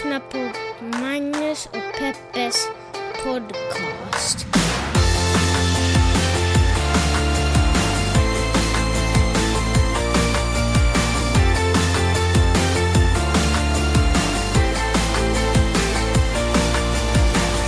[0.00, 0.38] lyssnar på
[0.98, 2.68] Magnus och Peppes
[3.24, 4.46] podcast.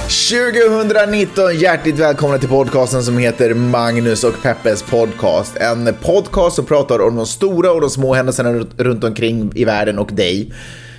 [0.08, 1.52] –2019!
[1.52, 5.56] Hjärtligt välkomna till podcasten som heter Magnus och Peppes podcast.
[5.56, 9.98] En podcast som pratar om de stora och de små händelserna runt omkring i världen
[9.98, 10.52] och dig.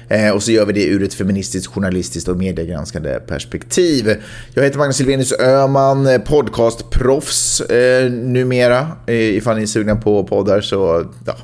[0.07, 4.15] Eh, och så gör vi det ur ett feministiskt, journalistiskt och mediegranskande perspektiv.
[4.53, 8.87] Jag heter Magnus Silvenius Öhman, eh, podcastproffs eh, numera.
[9.07, 11.35] Eh, ifall ni är sugna på poddar så ja,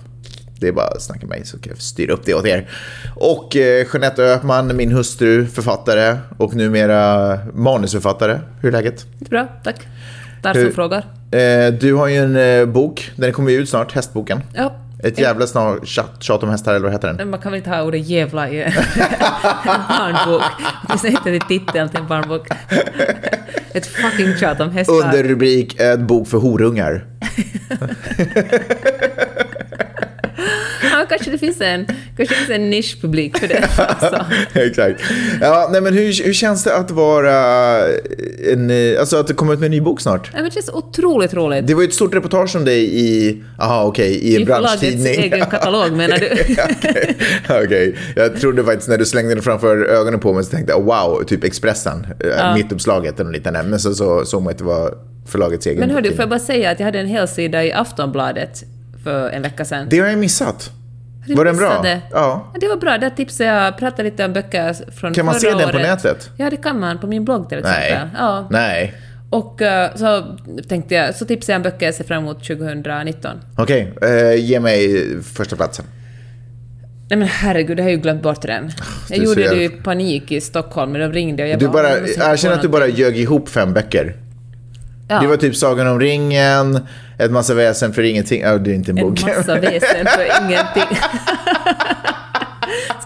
[0.59, 2.69] det är bara att snacka med mig så kan jag styra upp det åt er.
[3.15, 8.39] Och eh, Jeanette Öhman, min hustru, författare och numera manusförfattare.
[8.61, 9.05] Hur är läget?
[9.19, 9.87] Bra, tack.
[10.43, 11.05] Där som frågar.
[11.31, 14.41] Eh, du har ju en eh, bok, den kommer ju ut snart, Hästboken.
[14.53, 17.29] Ja, Ett jävla snart tjat, tjat om hästar, eller vad heter den?
[17.29, 18.71] man kan väl inte ha ordet jävla i en
[19.89, 20.41] barnbok?
[20.87, 22.47] Åtminstone inte i titeln till en barnbok.
[23.73, 24.93] Ett fucking tjat om hästar.
[24.93, 27.05] Under rubrik En bok för horungar.
[31.09, 33.69] Kanske det finns en, kanske det finns en nischpublik för det.
[33.77, 34.25] Alltså.
[34.53, 35.01] Exakt.
[35.41, 37.33] Ja, nej, men hur, hur känns det att vara
[38.51, 40.29] en, eh, alltså att det kommer ut med en ny bok snart?
[40.33, 41.67] Ja, men det känns otroligt roligt.
[41.67, 45.19] Det var ju ett stort reportage om dig i, aha okej, i en I branschtidning.
[45.19, 46.29] egen katalog menar du?
[47.49, 47.95] Okej, okej.
[48.15, 51.23] Jag trodde faktiskt när du slängde den framför ögonen på mig så tänkte jag wow,
[51.23, 52.55] typ Expressen, ja.
[52.55, 53.63] mittuppslaget eller något liknande.
[53.63, 54.93] Men så, så såg man att det var
[55.25, 57.73] förlagets egen Men hördu, får jag bara säga att jag hade en hel sida i
[57.73, 58.63] Aftonbladet
[59.03, 59.87] för en vecka sedan.
[59.89, 60.71] Det har jag missat.
[61.27, 61.85] Var den bra?
[62.11, 62.53] Ja.
[62.59, 62.97] Det var bra.
[62.97, 65.71] Där tipsade jag, pratade lite om böcker från Kan man förra se den året.
[65.71, 66.29] på nätet?
[66.37, 66.99] Ja, det kan man.
[66.99, 67.81] På min blogg till exempel.
[67.89, 68.07] Nej.
[68.17, 68.47] Ja.
[68.51, 68.93] Nej.
[69.29, 70.37] Och eh, så
[70.69, 73.31] tänkte jag, så tipsade jag om böcker jag ser fram emot 2019.
[73.57, 75.85] Okej, eh, ge mig första platsen.
[77.09, 78.71] Nej men herregud, jag har ju glömt bort den.
[79.09, 82.09] Jag gjorde det i panik i Stockholm, men de ringde och jag Du bara, "Åh,
[82.17, 84.15] jag att du bara någonting." ljög ihop fem böcker.
[85.11, 86.79] Ja, Det var typ Sagan om ringen,
[87.17, 88.41] Ett massa väsen för ingenting.
[88.41, 89.21] Ja, det är inte en bok.
[89.23, 90.97] massa väsen för ingenting.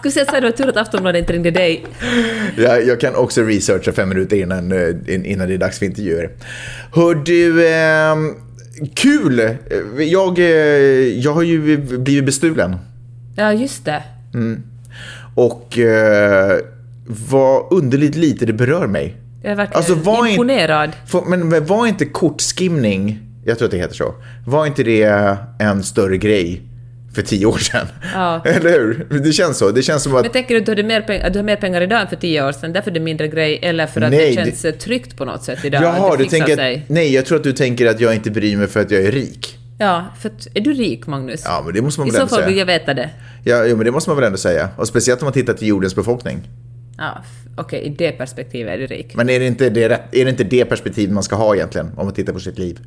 [0.04, 1.86] Vi säga så här, det var tur att Aftonbladet inte ringde dig.
[2.56, 5.86] Ja, jag kan också researcha fem minuter innan, eh, in- innan det är dags för
[5.86, 6.30] intervjuer.
[6.94, 8.14] Hör du, eh,
[8.94, 9.56] kul!
[9.98, 10.44] Jag, eh,
[11.18, 12.76] jag har ju blivit bestulen.
[13.36, 14.02] Ja, just det.
[15.34, 16.58] Och eh,
[17.30, 19.16] vad underligt lite det berör mig.
[19.44, 20.90] Jag är verkligen Alltså, var in- imponerad.
[21.06, 24.14] Får- Men, var inte kortskimning, jag tror att det heter så,
[24.46, 26.62] var inte det en större grej
[27.14, 27.86] för tio år sedan?
[28.14, 28.42] Ja.
[28.44, 29.06] Eller hur?
[29.24, 29.70] Det känns så.
[29.70, 30.22] Det känns som att...
[30.22, 32.16] Men tänker du att du, hade mer pengar, du har mer pengar idag än för
[32.16, 35.16] tio år sedan, därför är det mindre grej, eller för att Nej, det känns tryggt
[35.16, 35.82] på något sätt idag?
[35.82, 36.74] Jaha, det du tänker sig?
[36.76, 39.02] att, Nej, jag tror att du tänker att jag inte bryr mig för att jag
[39.02, 39.58] är rik.
[39.78, 41.42] Ja, för att, är du rik, Magnus?
[41.44, 42.48] Ja, men det måste man I väl så ändå fall säga.
[42.48, 43.10] vill jag veta det.
[43.44, 44.68] Ja, jo, men det måste man väl ändå säga.
[44.76, 46.42] Och speciellt om man tittar till jordens befolkning.
[46.98, 47.22] Ja,
[47.56, 49.14] okej, i det perspektivet är du rik.
[49.16, 52.06] Men är det, inte det, är det inte det perspektiv man ska ha egentligen, om
[52.06, 52.78] man tittar på sitt liv?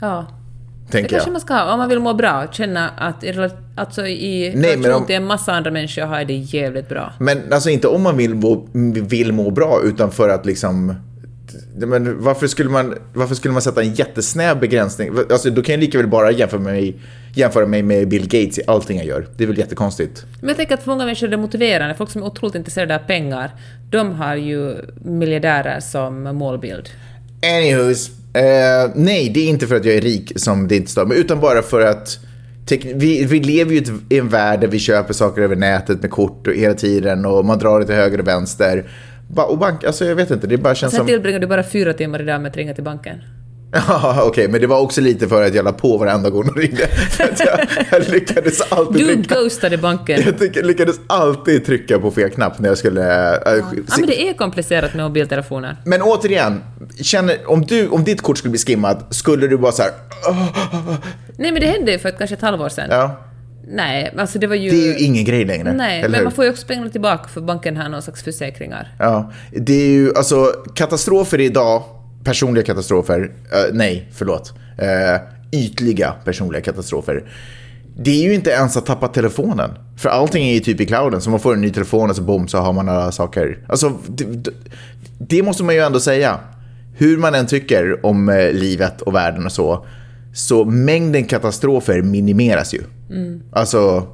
[0.00, 0.26] Ja.
[0.86, 1.32] Det Tänker kanske jag.
[1.32, 3.24] man ska ha, om man vill må bra, känna att
[3.76, 7.12] alltså i men relation om- till en massa andra människor har det jävligt bra.
[7.18, 8.66] Men alltså inte om man vill må,
[9.02, 10.94] vill må bra, utan för att liksom...
[11.76, 15.10] Men varför skulle, man, varför skulle man sätta en jättesnäv begränsning?
[15.30, 16.96] Alltså, då kan jag lika väl bara jämföra mig,
[17.34, 19.26] jämföra mig med Bill Gates i allting jag gör.
[19.36, 20.26] Det är väl jättekonstigt.
[20.40, 21.94] Men jag tänker att för många människor är det motiverande.
[21.94, 23.50] Folk som är otroligt intresserade av pengar,
[23.90, 26.88] de har ju miljardärer som målbild.
[27.42, 31.06] Anywho's, eh, nej, det är inte för att jag är rik som det inte står,
[31.06, 32.18] men utan bara för att
[32.94, 36.46] vi, vi lever ju i en värld där vi köper saker över nätet med kort
[36.46, 38.84] och hela tiden och man drar det till höger och vänster.
[39.34, 41.06] Ba- Och bank, alltså jag vet inte, det bara känns Sen som...
[41.06, 43.16] tillbringar du bara fyra timmar idag med att ringa till banken.
[43.88, 46.60] Ja, okej, men det var också lite för att jag la på varenda gång de
[46.60, 46.88] ringde.
[47.18, 50.22] Jag, jag lyckades alltid Du trycka, ghostade banken.
[50.54, 53.34] jag lyckades alltid trycka på fel knapp när jag skulle...
[53.34, 53.62] äh, Ja,
[53.98, 55.76] men det är komplicerat med mobiltelefoner.
[55.84, 56.60] Men återigen,
[57.00, 59.92] känner, om, du, om ditt kort skulle bli skimmat, skulle du bara så här...
[61.36, 62.86] Nej, men det hände ju för kanske ett halvår sedan.
[62.90, 63.20] Ja,
[63.68, 64.70] Nej, alltså det var ju...
[64.70, 65.72] det är ju ingen grej längre.
[65.72, 66.22] Nej, men hur?
[66.24, 68.94] man får ju också pengarna tillbaka för banken har någon slags försäkringar.
[68.98, 71.82] Ja, det är ju alltså katastrofer idag,
[72.24, 73.20] personliga katastrofer,
[73.52, 74.52] eh, nej, förlåt,
[74.82, 77.24] uh, ytliga personliga katastrofer.
[77.96, 79.70] Det är ju inte ens att tappa telefonen.
[79.98, 82.22] För allting är ju typ i clouden, så man får en ny telefon och så
[82.22, 83.58] bom så har man alla saker.
[83.68, 84.50] Alltså, det, det-
[85.18, 86.38] det måste man ju ändå säga.
[86.96, 89.86] Hur man än tycker om eh, livet och världen och så,
[90.34, 92.82] så mängden katastrofer minimeras ju.
[93.52, 94.06] Alltså,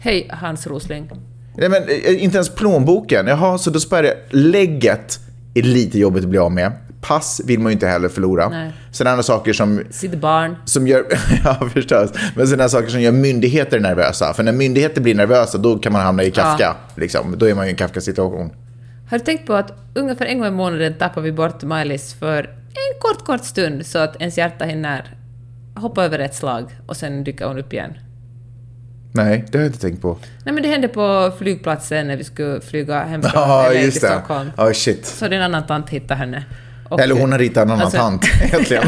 [0.00, 1.10] Hej, Hans Rosling.
[1.56, 3.26] Nej, men eh, inte ens plånboken.
[3.26, 4.16] Jaha, så då spärrar jag.
[4.30, 5.18] Lägget
[5.54, 6.72] är lite jobbigt att bli av med.
[7.00, 8.48] pass vill man ju inte heller förlora.
[8.48, 8.72] Nej.
[8.90, 10.56] Sådana saker som Sitt barn.
[10.64, 11.04] som gör,
[11.44, 14.34] ja förstås, men sådana saker som gör myndigheter nervösa.
[14.34, 16.76] För när myndigheter blir nervösa då kan man hamna i Kafka.
[16.94, 17.34] Liksom.
[17.38, 18.50] Då är man ju i en Kafka-situation.
[19.10, 22.38] Har du tänkt på att ungefär en gång i månaden tappar vi bort Maj-Lis för
[22.74, 25.17] en kort, kort stund så att ens hjärta hinner
[25.78, 27.94] hoppa över ett slag och sen dyker hon upp igen?
[29.12, 30.16] Nej, det har jag inte tänkt på.
[30.44, 33.92] Nej men det hände på flygplatsen när vi skulle flyga hem från LA till.
[33.92, 34.50] Stockholm.
[34.56, 35.06] Ja, shit.
[35.06, 36.44] Så en annan tant hittade henne.
[36.88, 38.82] Och- Eller hon har ritat en annan Alltså- tant, egentligen.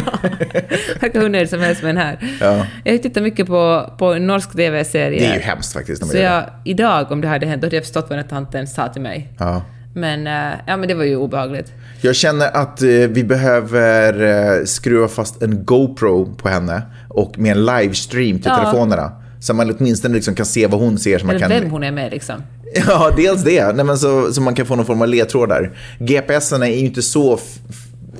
[1.01, 2.19] Verkar hur nöjd som helst med den här.
[2.41, 2.67] Ja.
[2.85, 5.21] Jag tittar mycket på, på norsk TV-serie.
[5.21, 6.07] Det är ju hemskt faktiskt.
[6.07, 8.67] Så jag, idag, om det hade hänt, då hade jag förstått vad den här tanten
[8.67, 9.33] sa till mig.
[9.39, 9.63] Ja.
[9.95, 11.73] Men, eh, ja, men det var ju obehagligt.
[12.01, 14.23] Jag känner att eh, vi behöver
[14.59, 18.57] eh, skruva fast en GoPro på henne och med en livestream till Ja.
[18.57, 19.13] telefonerna.
[19.41, 21.19] Så man åtminstone liksom kan se vad hon ser.
[21.19, 21.61] Så man Eller kan...
[21.63, 22.43] vem hon är med liksom.
[22.87, 23.73] Ja, dels det.
[23.73, 25.77] Nej, men så, så man kan få någon form av ledtrådar.
[25.99, 27.39] GPSerna är ju inte så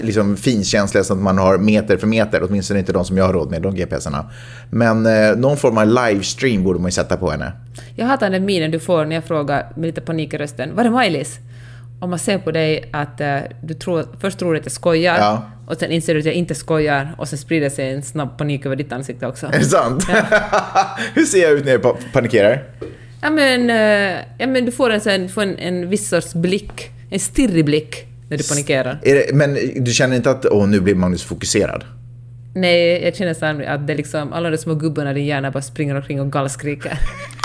[0.01, 2.43] liksom, finkänsliga så att man har meter för meter.
[2.49, 4.31] Åtminstone inte de som jag har råd med, de GPSerna.
[4.71, 7.53] Men eh, någon form av livestream borde man ju sätta på henne.
[7.97, 10.77] Jag hatar den minen du får när jag frågar med lite panik i rösten.
[10.77, 11.39] Var är Maj-Lis?
[12.01, 15.43] Om man ser på dig att eh, du tror, först tror att jag skojar Ja.
[15.67, 18.67] och sen inser du att jag inte skojar och sen sprider sig en snabb panik
[18.67, 19.47] över ditt ansikte också.
[19.47, 20.07] Är det sant?
[21.15, 22.63] Hur ser jag ut när jag pa- panikerar?
[23.23, 26.91] Ja men, eh, ja, men du får, en, du får en, en viss sorts blick,
[27.11, 29.01] en stirrig blick när du panikerar.
[29.03, 31.85] Det, men du känner inte att åh, nu blir Magnus fokuserad?
[32.55, 35.51] Nej, jag känner så att det är liksom alla de små gubbarna i din hjärna
[35.51, 36.99] bara springer omkring och gallskriker.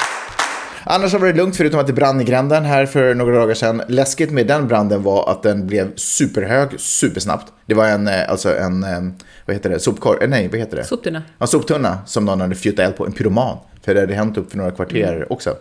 [0.88, 3.54] Annars har det varit lugnt förutom att det brann i gränden här för några dagar
[3.54, 3.82] sedan.
[3.88, 7.54] Läskigt med den branden var att den blev superhög supersnabbt.
[7.66, 9.02] Det var en, eh, alltså en, eh,
[9.46, 10.84] vad heter det, sopkorg, eh, nej vad heter det?
[10.84, 11.24] Soptunna.
[11.38, 13.58] Ja, soptunna som någon hade fjuttat eld på, en pyroman.
[13.82, 15.56] För det hade hänt upp för några kvarter också.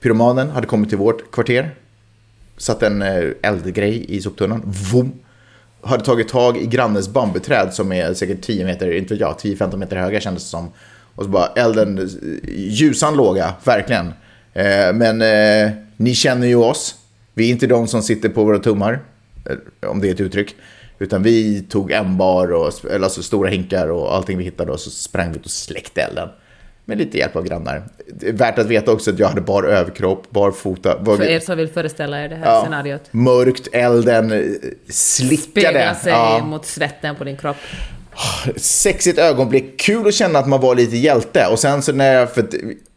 [0.00, 1.74] Pyromanen hade kommit till vårt kvarter,
[2.56, 3.02] satt en
[3.42, 4.62] eldgrej i soptunnan,
[4.92, 5.12] vom.
[5.82, 9.96] Hade tagit tag i grannens bambuträd som är säkert 10 meter, inte jag, 10-15 meter
[9.96, 10.70] höga kändes det som.
[11.14, 12.10] Och så bara elden,
[12.48, 14.12] ljusan låga, verkligen.
[14.54, 16.94] Eh, men eh, ni känner ju oss.
[17.34, 19.00] Vi är inte de som sitter på våra tummar,
[19.50, 20.54] eh, om det är ett uttryck.
[20.98, 24.80] Utan vi tog en bar och eller alltså stora hinkar och allting vi hittade och
[24.80, 26.28] så sprang vi ut och släckte elden.
[26.84, 27.82] Med lite hjälp av grannar.
[28.06, 30.96] Det är värt att veta också att jag hade bar överkropp, barfota.
[31.00, 33.02] Var, För er som vill föreställa er det här ja, scenariot.
[33.10, 34.56] Mörkt, elden
[34.88, 35.42] slickade.
[35.50, 36.44] Spegla sig Ja.
[36.44, 37.56] mot svetten på din kropp.
[38.56, 41.46] Sexigt ögonblick, kul att känna att man var lite hjälte.
[41.46, 42.46] Och sen så när jag, för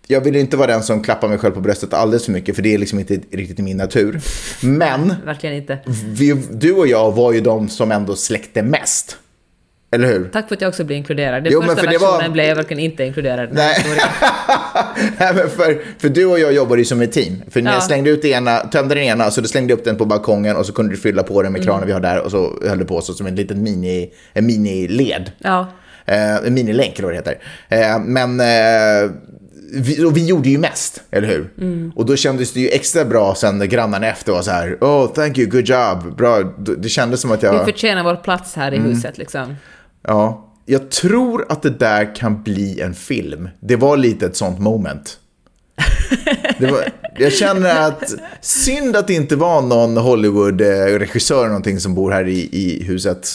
[0.08, 2.62] jag vill inte vara den som klappar mig själv på bröstet alldeles för mycket, för
[2.64, 4.20] det är liksom inte riktigt i min natur.
[4.62, 5.78] Men Verkligen inte.
[6.06, 9.18] vi, du och jag var ju de som ändå släckte mest.
[9.92, 10.30] Eller hur?
[10.34, 11.44] Tack för att jag också blir inkluderad.
[11.44, 13.86] Den Jo, första för versionen var- blev jag verkligen inte inkluderad Nej.
[15.20, 17.42] Nej, men för, för du och jag jobbade ju som ett team.
[17.50, 17.76] För när Ja.
[17.76, 20.66] jag slängde ut ena, tömde den ena, så du slängde upp den på balkongen och
[20.66, 22.86] så kunde du fylla på den med kranen vi har där och så höll du
[22.86, 25.32] på så som en liten mini, en miniled.
[25.40, 25.68] Ja.
[26.06, 27.38] Eh, en minilänk eller vad det heter.
[27.70, 29.12] Eh, men eh,
[29.74, 31.50] vi, och vi gjorde ju mest, eller hur?
[31.96, 35.14] Och då kändes det ju extra bra sen när grannarna efter var så här, oh
[35.14, 36.44] thank you, good job, bra.
[36.78, 37.60] Det kändes som att jag...
[37.66, 38.86] Vi förtjänar vår plats här Mm.
[38.86, 39.56] i huset liksom.
[40.08, 43.50] Ja, jag tror att det där kan bli en film.
[43.60, 45.18] Det var lite ett sånt moment.
[46.60, 46.84] Var,
[47.18, 52.28] jag känner att synd att det inte var någon Hollywood-regissör eller någonting som bor här
[52.28, 53.28] i, i huset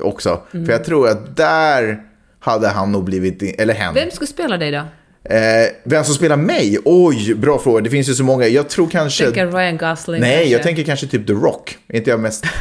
[0.00, 0.40] också.
[0.50, 2.02] För jag tror att där
[2.40, 3.94] hade han nog blivit, eller hen.
[3.94, 4.82] Vem skulle spela dig då?
[5.24, 6.78] Eh, vem som spelar mig?
[6.84, 7.80] Oj, bra fråga.
[7.80, 8.46] Det finns ju så många.
[8.46, 9.24] Jag tror kanske...
[9.24, 10.52] Tänker Ryan Gosling Nej, kanske?
[10.52, 11.78] jag tänker kanske typ The Rock.
[11.88, 12.44] Är inte jag mest...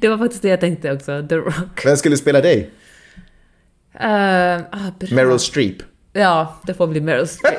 [0.00, 1.84] Det var faktiskt det jag tänkte också, The Rock.
[1.84, 2.70] Vem skulle spela dig?
[3.94, 4.90] Uh, ah.
[5.10, 5.76] Meryl Streep.
[6.12, 7.58] Ja, det får bli Meryl Streep.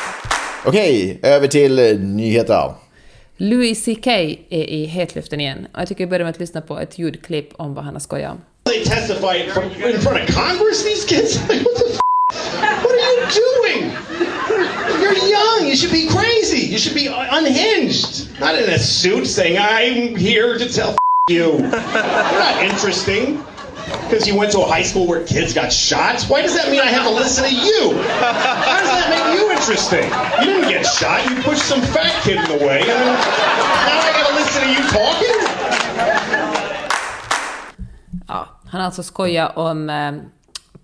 [0.64, 2.74] Okej, över till eh, nyheter.
[3.36, 5.66] Louis CK är i hetluften igen.
[5.74, 8.00] Och jag tycker vi börjar med att lyssna på ett ljudklipp om vad han har
[8.00, 8.40] skojat om.
[8.64, 11.48] They testify in front of Congress, these kids?
[11.48, 12.05] Like, what the f-
[12.82, 13.82] What are you doing?
[15.02, 15.66] You're young.
[15.66, 16.66] You should be crazy.
[16.66, 18.38] You should be unhinged.
[18.40, 20.96] Not in a suit saying, I'm here to tell f-
[21.28, 21.58] you.
[21.58, 23.42] You're not interesting.
[24.08, 26.22] Because you went to a high school where kids got shot?
[26.24, 27.94] Why does that mean I have to listen to you?
[28.18, 30.04] How does that make you interesting?
[30.40, 31.22] You didn't get shot.
[31.30, 32.80] You pushed some fat kid in the way.
[32.80, 36.46] And now I gotta listen to you talking?
[38.28, 40.12] Ja, han har alltså skojat om eh,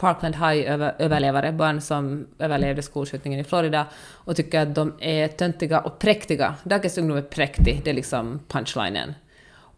[0.02, 5.98] Parkland High-överlevare, barn som överlevde skolskjutningen i Florida, och tycker att de är töntiga och
[5.98, 6.54] präktiga.
[6.64, 9.14] Dagens ungdom är präktig, det är liksom punchlinen.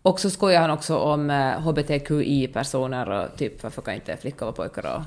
[0.03, 4.53] Och så skojar han också om eh, hbtqi-personer och typ varför kan inte flickor vara
[4.53, 5.03] pojkar och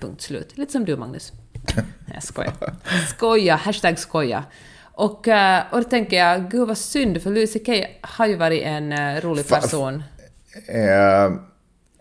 [0.00, 0.58] punkt slut.
[0.58, 1.32] Lite som du Magnus.
[2.14, 2.52] Jag skojar.
[3.08, 4.44] Skoja, hashtag skoja.
[4.82, 7.68] Och, eh, och då tänker jag, gud vad synd, för Louis CK
[8.00, 10.02] har ju varit en eh, rolig person.
[10.68, 11.49] Eh,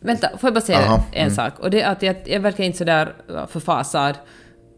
[0.01, 1.36] Vänta, får jag bara säga Aha, en mm.
[1.36, 1.60] sak?
[1.60, 3.13] Och det är att jag, jag verkar inte sådär
[3.48, 4.18] förfasad.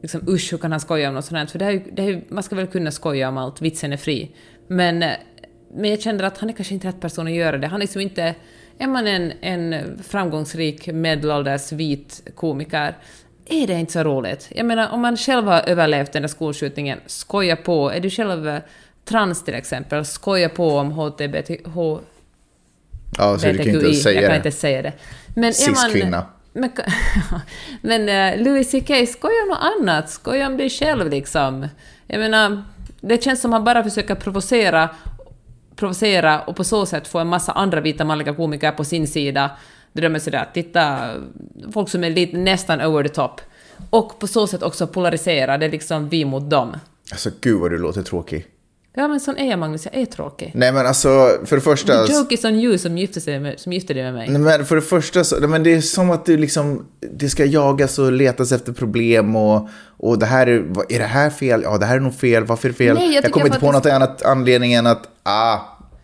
[0.01, 1.45] Liksom usch, hur kan han skoja om något sånt här?
[1.45, 3.93] För det är, ju- det är, ju- man ska väl kunna skoja om allt, vitsen
[3.93, 4.31] är fri.
[4.67, 5.11] Men, eh,
[5.73, 7.67] men jag känner att han är kanske inte rätt person att göra det.
[7.67, 8.35] Han är liksom inte...
[8.77, 12.95] Är man en, en framgångsrik medelålders vit komiker
[13.45, 14.47] är det inte så roligt.
[14.55, 17.91] Jag menar, om man själv har överlevt den där skolskjutningen, skoja på.
[17.91, 18.61] Är du själv eh,
[19.05, 21.99] trans till exempel, skoja på om HTBT, H,
[23.17, 24.37] ja, så du kan inte BTQI, säga jag kan det.
[24.37, 24.93] inte säga det.
[25.35, 26.25] Men Cis-kvinna.
[26.53, 26.71] Men,
[27.81, 30.09] men uh, Louis CK, skoja om något annat.
[30.09, 31.67] Skoja om dig själv liksom.
[32.07, 32.63] Jag menar,
[33.01, 34.89] det känns som att han bara försöker provocera,
[35.75, 39.51] provocera och på så sätt få en massa andra vita manliga komiker på sin sida.
[39.93, 41.09] Där de är sådär, titta,
[41.73, 43.41] folk som är lite nästan over the top.
[43.89, 46.75] Och på så sätt också polarisera, det är liksom vi mot dem.
[47.11, 48.45] Alltså gud vad du låter tråkig.
[48.93, 50.51] Ja men sån är jag Magnus, jag är tråkig.
[50.55, 51.09] Nej men alltså,
[51.45, 52.07] för det första...
[52.07, 54.29] The joke is on you som gifte, sig med, som gifte dig med mig.
[54.29, 57.45] Nej, men för det första så, men det är som att du liksom, det ska
[57.45, 61.61] jagas och letas efter problem och, och det här är, är det här fel?
[61.63, 62.45] Ja, det här är nog fel.
[62.45, 62.95] Varför är det fel?
[62.95, 65.57] Nej, jag jag, kommer inte på något annat anledning än att, ah,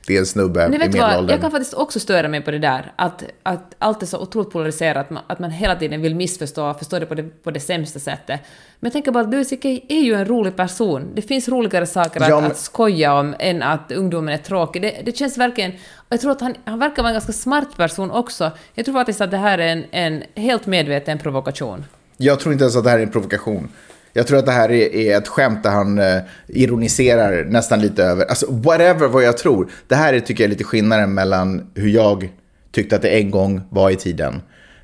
[0.08, 1.08] det är en snubbe Nej, i vet du vad?
[1.08, 1.34] medelåldern.
[1.34, 4.52] Jag kan faktiskt också störa mig på det där, att, att allt är så otroligt
[4.52, 7.60] polariserat, att man, att man hela tiden vill missförstå, förstå det på det, på det
[7.60, 8.42] sämsta sättet.
[8.80, 11.12] Men jag tänker bara att Louis CK är ju en rolig person.
[11.16, 14.82] Det finns roligare saker att, Ja, men- att skoja om än att ungdomen är tråkig.
[14.82, 15.72] Det, det känns verkligen...
[16.10, 18.52] Jag tror att han, han verkar vara en ganska smart person också.
[18.74, 21.86] Jag tror faktiskt att det här är en, en helt medveten provokation.
[22.18, 23.70] Jag tror inte ens att det här är en provokation.
[24.18, 28.04] Jag tror att det här är, är ett skämt där han eh, ironiserar nästan lite
[28.04, 29.72] över, alltså whatever vad jag tror.
[29.88, 32.30] Det här är, tycker jag är lite skillnaden mellan hur jag
[32.72, 34.42] tyckte att det en gång var i tiden.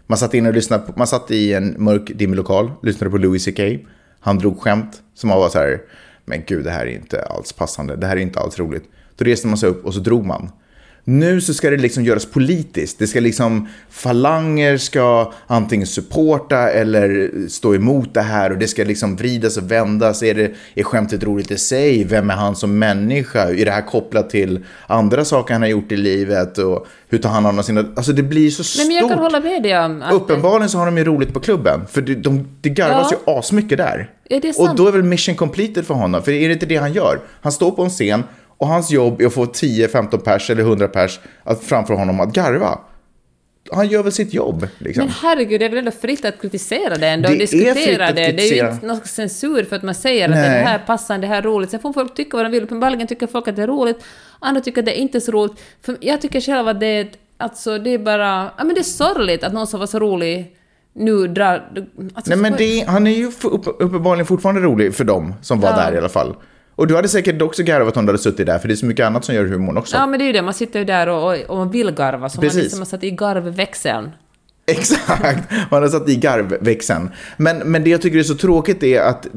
[0.08, 3.18] Man satt in och lyssnade, på, man satt i en mörk dimmig lokal, lyssnade på
[3.18, 3.60] Louis CK.
[4.20, 5.82] Han drog skämt som var så här,
[6.26, 8.84] men gud det här är inte alls passande, det här är inte alls roligt.
[9.16, 10.50] Då reste man sig upp och så drog man.
[11.06, 13.00] Nu så ska det liksom göras politiskt.
[13.00, 18.84] Det ska liksom, falanger ska antingen supporta eller stå emot det här och det ska
[18.84, 20.24] liksom vridas och vändas.
[20.24, 22.04] Är, det, är skämtet roligt i sig?
[22.04, 23.50] Vem är han som människa?
[23.50, 26.58] Är det här kopplat till andra saker han har gjort i livet?
[26.58, 27.86] Och hur tar han hand om sina...
[27.96, 28.88] Alltså det blir så stort.
[28.88, 30.14] men jag kan hålla med dig om att...
[30.14, 31.82] Uppenbarligen så har de ju roligt på klubben.
[31.92, 33.18] För det, de, det garvas Ja.
[33.26, 34.10] ju asmycket där.
[34.30, 34.78] Är det och sant?
[34.78, 36.24] då är väl mission completed för honom.
[36.24, 37.20] För är det inte det han gör?
[37.42, 38.24] Han står på en scen
[38.64, 42.34] och hans jobb är att få 10-15 pers eller 100 pers att framför honom att
[42.34, 42.80] garva.
[43.72, 44.68] Han gör väl sitt jobb.
[44.78, 45.06] Liksom.
[45.06, 48.16] Men herregud, det är väl ändå fritt att kritisera det ändå, Det är diskutera att
[48.16, 48.32] det.
[48.32, 50.64] Det är ju inte någon censur för att man säger att det Nej.
[50.64, 51.70] här passar, det här är roligt.
[51.70, 52.64] Sen får folk tycka vad de vill.
[52.64, 54.04] Uppenbarligen tycker folk att det är roligt,
[54.40, 55.54] andra tycker att det är inte så roligt.
[55.82, 58.52] För jag tycker själv att det är, alltså, det är bara...
[58.58, 60.56] Ja, men det är sorgligt att någon som var så rolig
[60.94, 61.54] nu drar...
[62.14, 65.70] Alltså, Nej, men det, han är ju upp, uppenbarligen fortfarande rolig för dem som var
[65.70, 65.76] Ja.
[65.76, 66.36] där i alla fall.
[66.76, 68.86] Och du hade säkert också garvat om du hade suttit där, för det är så
[68.86, 69.96] mycket annat som gör humorn också.
[69.98, 70.42] Ja, men det är ju det.
[70.42, 72.56] Man sitter ju där och, och, och vill garva, så Precis.
[72.56, 74.12] man liksom har satt i garvväxeln.
[74.66, 77.10] Exakt, man har satt i garvväxeln.
[77.38, 79.28] Men, men det jag tycker är så tråkigt är att,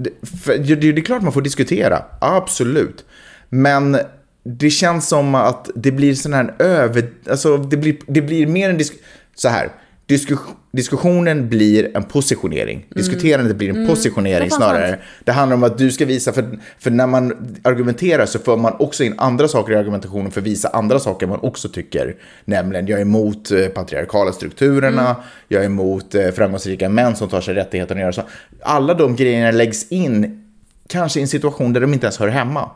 [0.44, 3.04] för det, det är klart man får diskutera, absolut.
[3.48, 3.98] Men
[4.44, 8.70] det känns som att det blir sån här över, alltså det blir, det blir mer
[8.70, 8.94] en disk,
[9.34, 9.72] så här.
[10.06, 10.38] Diskus,
[10.70, 12.86] diskussionen blir en positionering.
[12.90, 14.98] Diskuterandet blir en positionering Det är fan snarare.
[15.24, 18.72] Det handlar om att du ska visa, för, för när man argumenterar så får man
[18.78, 22.16] också in andra saker i argumentationen för att visa andra saker man också tycker.
[22.44, 25.16] Nämligen, jag är emot eh, patriarkala strukturerna,
[25.48, 28.22] jag är emot eh, framgångsrika män som tar sig rättigheten att göra så.
[28.62, 30.42] Alla de grejerna läggs in,
[30.88, 32.70] kanske i en situation där de inte ens hör hemma.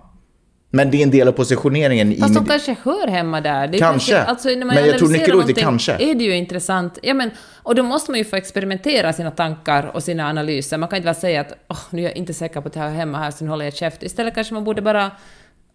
[0.70, 2.34] Men det är en del av positioneringen Fast i...
[2.34, 3.66] de kanske hör hemma där.
[3.66, 4.18] Det är Kanske.
[4.18, 5.92] alltså, när man Men jag tror nyckelordet är kanske.
[5.92, 6.98] är det ju intressant.
[7.02, 7.30] Ja, men,
[7.62, 10.78] och då måste man ju få experimentera sina tankar och sina analyser.
[10.78, 12.80] Man kan inte bara säga att oh, nu är jag inte säker på att det
[12.80, 14.02] här hemma här, så nu håller jag käft.
[14.02, 15.10] Istället kanske man borde bara...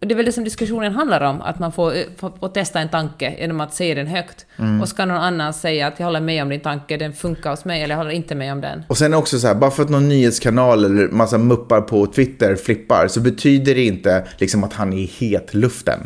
[0.00, 2.80] Det är väl det som diskussionen handlar om, att man får, eh, får, får testa
[2.80, 4.46] en tanke genom att säga den högt.
[4.58, 4.80] Mm.
[4.80, 7.64] Och ska någon annan säga att jag håller med om din tanke, den funkar hos
[7.64, 8.82] mig, eller jag håller inte med om den.
[8.88, 12.56] Och sen också så här, bara för att någon nyhetskanal eller massa muppar på Twitter
[12.56, 16.00] flippar så betyder det inte liksom att han är i hetluften.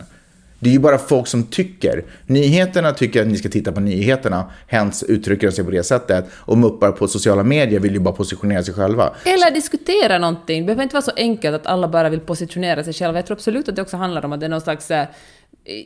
[0.60, 2.04] Det är ju bara folk som tycker.
[2.26, 6.24] Nyheterna tycker att ni ska titta på nyheterna, hens uttrycker de sig på det sättet.
[6.34, 9.14] Och muppar på sociala medier vill ju bara positionera sig själva.
[9.24, 10.60] Eller diskutera någonting.
[10.62, 13.18] Det behöver inte vara så enkelt att alla bara vill positionera sig själva.
[13.18, 15.06] Jag tror absolut att det också handlar om att det är någon slags eh,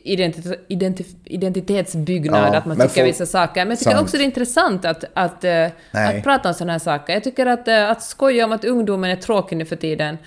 [0.04, 3.60] identitet, identif, identitetsbyggnad, Ja, att man tycker folk- vissa saker.
[3.60, 4.02] Men jag tycker Sant.
[4.04, 7.12] också det är intressant att, att, eh, att prata om sådana här saker.
[7.12, 10.18] Jag tycker att, eh, att skoja om att ungdomen är tråkig nu för tiden,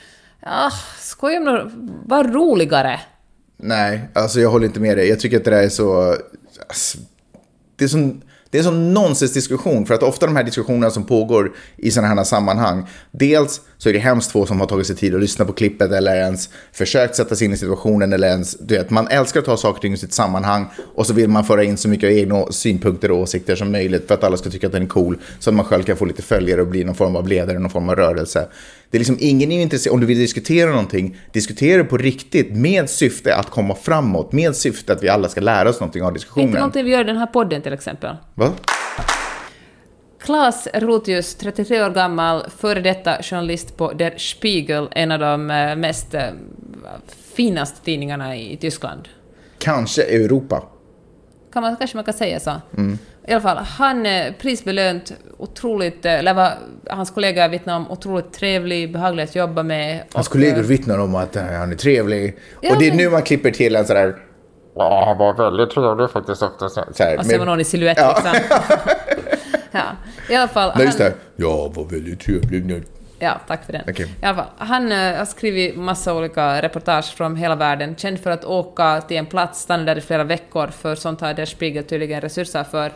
[0.42, 1.72] ah, skoja om något,
[2.06, 3.00] var roligare.
[3.58, 5.10] Nej, alltså jag håller inte med dig.
[5.10, 6.16] Jag tycker att det där är så...
[6.68, 6.98] Alltså,
[7.76, 11.04] det är som Det är en sån nonsensdiskussion, för att ofta de här diskussionerna som
[11.04, 14.96] pågår i sådana här sammanhang, dels så är det hemskt få som har tagit sig
[14.96, 18.58] tid att lyssna på klippet eller ens försökt sätta sig in i situationen eller ens,
[18.58, 21.30] du vet, man älskar att ta saker och ting i sitt sammanhang och så vill
[21.30, 24.50] man föra in så mycket egna synpunkter och åsikter som möjligt för att alla ska
[24.50, 26.84] tycka att den är cool, så att man själv kan få lite följare och bli
[26.84, 28.48] någon form av ledare, någon form av rörelse.
[28.92, 32.56] Det är liksom ingen är intresserad, om du vill diskutera någonting, diskutera det på riktigt
[32.56, 36.14] med syfte att komma framåt, med syfte att vi alla ska lära oss någonting av
[36.14, 36.48] diskussionen.
[36.48, 38.16] Inte någonting vi gör i den här podden till exempel.
[38.36, 38.54] Va?
[40.20, 45.76] Klaas Rotius, 33 år gammal, före detta journalist på Der Spiegel, en av de eh,
[45.76, 46.22] mest eh,
[47.34, 49.08] finaste tidningarna i Tyskland.
[49.60, 50.64] Kanske Europa.
[51.54, 52.52] Kan man, kanske man kan säga så.
[53.28, 56.52] I alla fall, han är prisbelönt, otroligt, eh, eller vad
[56.90, 60.04] hans kollega vittnar om, otroligt trevlig, behaglig att jobba med.
[60.14, 62.38] Hans och, kollegor eh, vittnar om att eh, han är trevlig.
[62.62, 64.16] Ja, och det är men- nu man klipper till en sådär...
[64.76, 66.70] Ja, han var väldigt trevlig faktiskt också.
[66.70, 68.34] Så här, Och sen var någon i silhuett liksom.
[69.72, 69.82] ja,
[70.30, 70.72] i alla fall.
[70.76, 71.16] Nej, just han- det.
[71.36, 72.84] Ja, var väldigt trevlig.
[73.20, 73.82] Ja, tack för den.
[73.90, 74.16] Okej.
[74.22, 78.32] I alla fall, han eh, har skrivit massa olika reportage från hela världen, känd för
[78.32, 81.84] att åka till en plats, stanna där i flera veckor, för sånt har Der Spiegel
[81.84, 82.92] tydligen resurser för,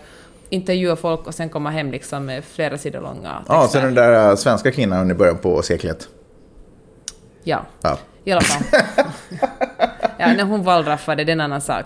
[0.49, 3.53] intervjua folk och sen komma hem liksom med flera sidor långa texter.
[3.53, 6.07] Ja, sen den där äh, svenska kvinnan i början på seklet.
[7.43, 7.97] Ja, Ja.
[8.23, 8.63] i alla fall.
[10.17, 11.85] ja, när hon wallraffade, det är en annan sak.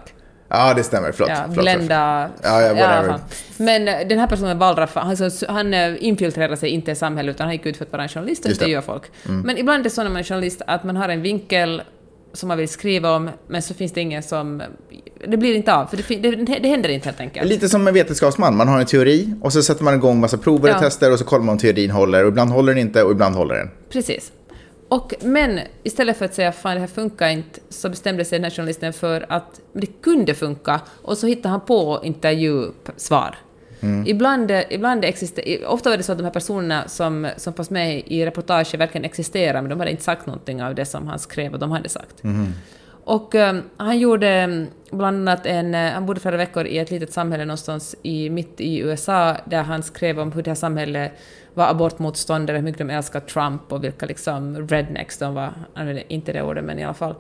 [0.50, 1.12] Ja, det stämmer.
[1.12, 1.30] Förlåt.
[1.30, 2.30] Ja, förlåt, Glenda...
[2.44, 3.20] Ja, ja, whatever.
[3.58, 7.46] Men eh, den här personen wallraffade, han, han eh, infiltrerar sig inte i samhället utan
[7.48, 8.66] han gick ut för att vara en journalist och Just det.
[8.66, 8.78] Mm.
[8.78, 9.12] intervjua folk.
[9.46, 11.82] Men ibland är det så när man är journalist att man har en vinkel
[12.34, 14.62] som man vill skriva om, men så finns det ingen som...
[15.28, 17.50] Det blir inte av, för det, det, det händer inte helt enkelt.
[17.50, 18.56] Lite som en vetenskapsman.
[18.58, 20.80] Man har en teori och så sätter man igång massa prover och Ja.
[20.80, 22.24] tester och så kollar man om teorin håller.
[22.24, 23.70] Och ibland håller den inte och ibland håller den.
[23.90, 24.32] Precis.
[24.88, 28.44] Och, men istället för att säga fan det här funkar inte, så bestämde sig den
[28.44, 33.36] här journalisten för att det kunde funka, och så hittade han på intervjusvar.
[34.06, 38.04] Ibland, ibland exister, ofta var det så att de här personerna som, som fanns med
[38.08, 41.54] i reportaget verkligen existerade, men de hade inte sagt någonting av det som han skrev
[41.54, 42.24] att de hade sagt.
[43.08, 44.48] Och eh, han gjorde eh,
[44.98, 45.76] bland annat en...
[45.76, 49.64] eh, han bodde flera veckor i ett litet samhälle någonstans i, mitt i USA, där
[49.64, 51.12] han skrev om hur det här samhället
[51.56, 55.44] var abortmotståndare, hur mycket de älskade Trump och vilka liksom rednecks de var.
[55.44, 57.16] Han använde inte det ordet, men i alla fall.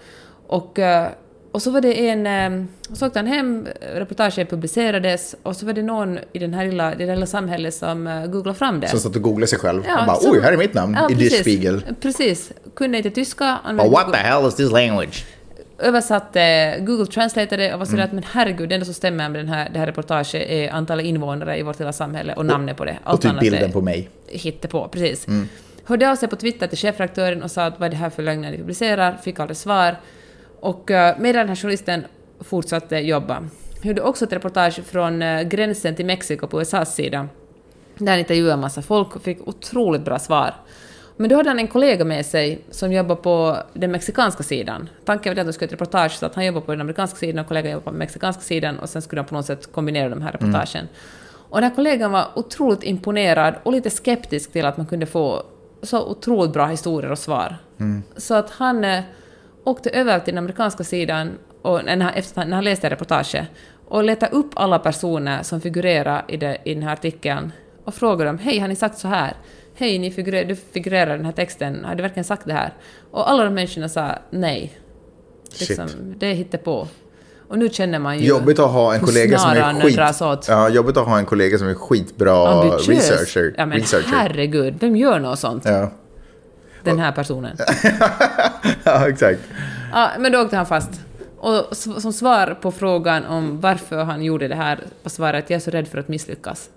[0.47, 1.07] Och, eh,
[1.51, 2.27] och så var det en...
[2.27, 6.65] eh, Så åkte han hem, reportaget publicerades, och så var det någon i den här
[6.65, 8.87] lilla, det lilla samhället som uh, googlade fram det.
[8.87, 9.83] Som satt och googlade sig själv.
[9.87, 11.39] Ja, och bara, oj, här är mitt namn Ja, i precis.
[11.39, 11.81] Spiegel.
[12.01, 12.51] Precis.
[12.75, 13.57] Kunde inte tyska.
[13.63, 15.25] Använde what the hell is this language?
[15.79, 18.05] översatte, Google translateade och var sådär Mm.
[18.05, 21.05] att men herregud, det enda som stämmer med den här, det här reportaget är antalet
[21.05, 22.97] invånare i vårt lilla samhälle och namnet på det.
[23.03, 24.09] Och typ bilden är på mig.
[24.37, 25.27] Hittepå, precis.
[25.27, 25.47] Mm.
[25.83, 28.23] Hörde av sig på Twitter till chefredaktören och sa att vad är det här för
[28.23, 29.95] lögner ni publicerar, fick aldrig svar.
[30.59, 32.05] Och uh, medan den här journalisten
[32.39, 33.49] fortsatte jobba.
[33.81, 37.27] Gjorde också ett reportage från eh, gränsen till Mexiko på USAs sida.
[37.97, 40.53] Där intervjuade en massa folk och fick otroligt bra svar.
[41.17, 44.89] Men då hade han en kollega med sig som jobbar på den mexikanska sidan.
[45.05, 47.17] Tanken var att de skulle göra ett reportage så att han jobbar på den amerikanska
[47.17, 49.71] sidan och kollegan jobbar på den mexikanska sidan och sen skulle de på något sätt
[49.71, 50.87] kombinera de här reportagen.
[51.49, 55.43] Och den här kollegan var otroligt imponerad och lite skeptisk till att man kunde få
[55.81, 57.57] så otroligt bra historier och svar.
[58.17, 59.03] Så att han eh,
[59.63, 61.31] åkte över till den amerikanska sidan
[61.61, 63.47] och när han, efter, när han läste reportaget
[63.87, 67.51] och letade upp alla personer som figurerar i, det, i den här artikeln
[67.85, 69.33] och frågade dem hej, har ni sagt så här?
[69.75, 72.73] Hej, ni figurerar, du figurerar i den här texten, har du verkligen sagt det här?
[73.11, 74.79] Och alla de människorna sa nej.
[75.59, 76.87] Liksom, det är på.
[77.47, 80.21] Och nu känner man ju Jobbigt att ha en kollega som är skit...
[80.21, 80.47] åt.
[80.47, 82.87] Ja, jobbigt att ha en kollega som är skitbra Ambitiös.
[82.87, 83.53] researcher.
[83.57, 84.07] Ja men researcher.
[84.11, 85.65] herregud, vem gör något sånt?
[85.65, 85.91] Ja.
[86.83, 87.57] Den här personen.
[88.83, 89.39] ja, exakt.
[89.91, 90.89] Ja, men då åkte han fast.
[91.37, 95.57] Och som svar på frågan om varför han gjorde det här var svaret att jag
[95.57, 96.69] är så rädd för att misslyckas.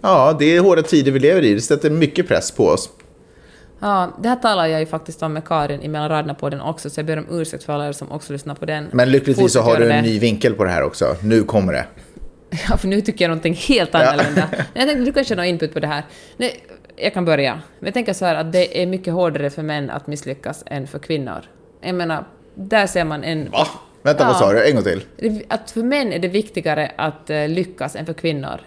[0.00, 1.54] Ja, det är hårda tider vi lever i.
[1.54, 2.88] Det sätter mycket press på oss.
[3.80, 6.60] Ja, det här talar jag ju faktiskt om med Karin i mellan raderna på den
[6.60, 8.86] också, så jag ber om ursäkt för alla er som också lyssnar på den.
[8.92, 11.16] Men lyckligtvis så har du en ny vinkel på det här också.
[11.22, 11.86] Nu kommer det.
[12.70, 14.48] Ja, för nu tycker jag någonting helt annorlunda.
[14.50, 16.02] Men jag tänkte, du kanske har någon input på det här.
[16.36, 16.64] Nej,
[16.96, 17.52] jag kan börja.
[17.78, 20.86] Men jag tänker så här att det är mycket hårdare för män att misslyckas än
[20.86, 21.40] för kvinnor.
[21.80, 23.50] Jag menar, där ser man en...
[23.50, 23.66] Va?
[24.02, 24.38] Vänta, vad Ja.
[24.38, 24.68] sa du?
[24.68, 25.02] En gång till.
[25.48, 28.60] Att för män är det viktigare att eh, lyckas än för kvinnor.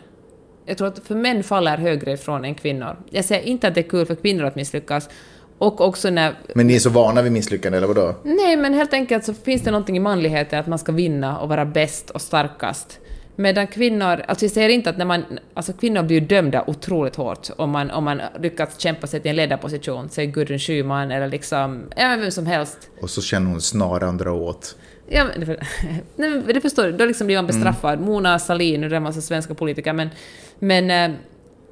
[0.68, 2.98] Jag tror att för män faller högre ifrån än kvinnor.
[3.10, 5.10] Jag säger inte att det är kul för kvinnor att misslyckas.
[5.58, 6.34] Och också när...
[6.56, 8.16] Men ni är så vana vid misslyckande, eller vadå?
[8.24, 11.50] Nej, men helt enkelt så finns det någonting i manligheten att man ska vinna och
[11.50, 13.00] vara bäst och starkast.
[13.36, 17.50] Medan kvinnor, alltså jag säger inte att när man, alltså kvinnor blir dömda otroligt hårt
[17.56, 21.84] om man, om man lyckats kämpa sig till en ledarposition, säg Gudrun Schyman eller liksom,
[21.96, 22.90] ja men vem som helst.
[23.02, 24.76] Och så känner hon snaran dra åt.
[25.10, 25.60] Ja, men det,
[26.16, 26.92] nej, det förstår du.
[26.92, 28.00] Då liksom blir man bestraffad.
[28.00, 30.10] Mona Sahlin, nu är det en massa svenska politiker, men,
[30.60, 31.17] men, eh,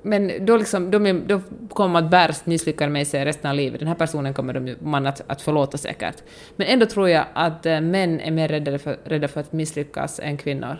[0.02, 3.50] men då, liksom, de är, då kommer man att bära sitt misslyckande med sig resten
[3.50, 3.80] av livet.
[3.80, 6.16] Den här personen kommer de, man att, att förlåta säkert.
[6.56, 10.20] Men ändå tror jag att eh, män är mer rädda för, rädda för att misslyckas
[10.20, 10.78] än kvinnor.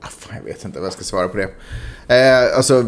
[0.00, 1.48] Ah, fan, jag vet inte vad jag ska svara på det.
[2.14, 2.84] Eh, alltså,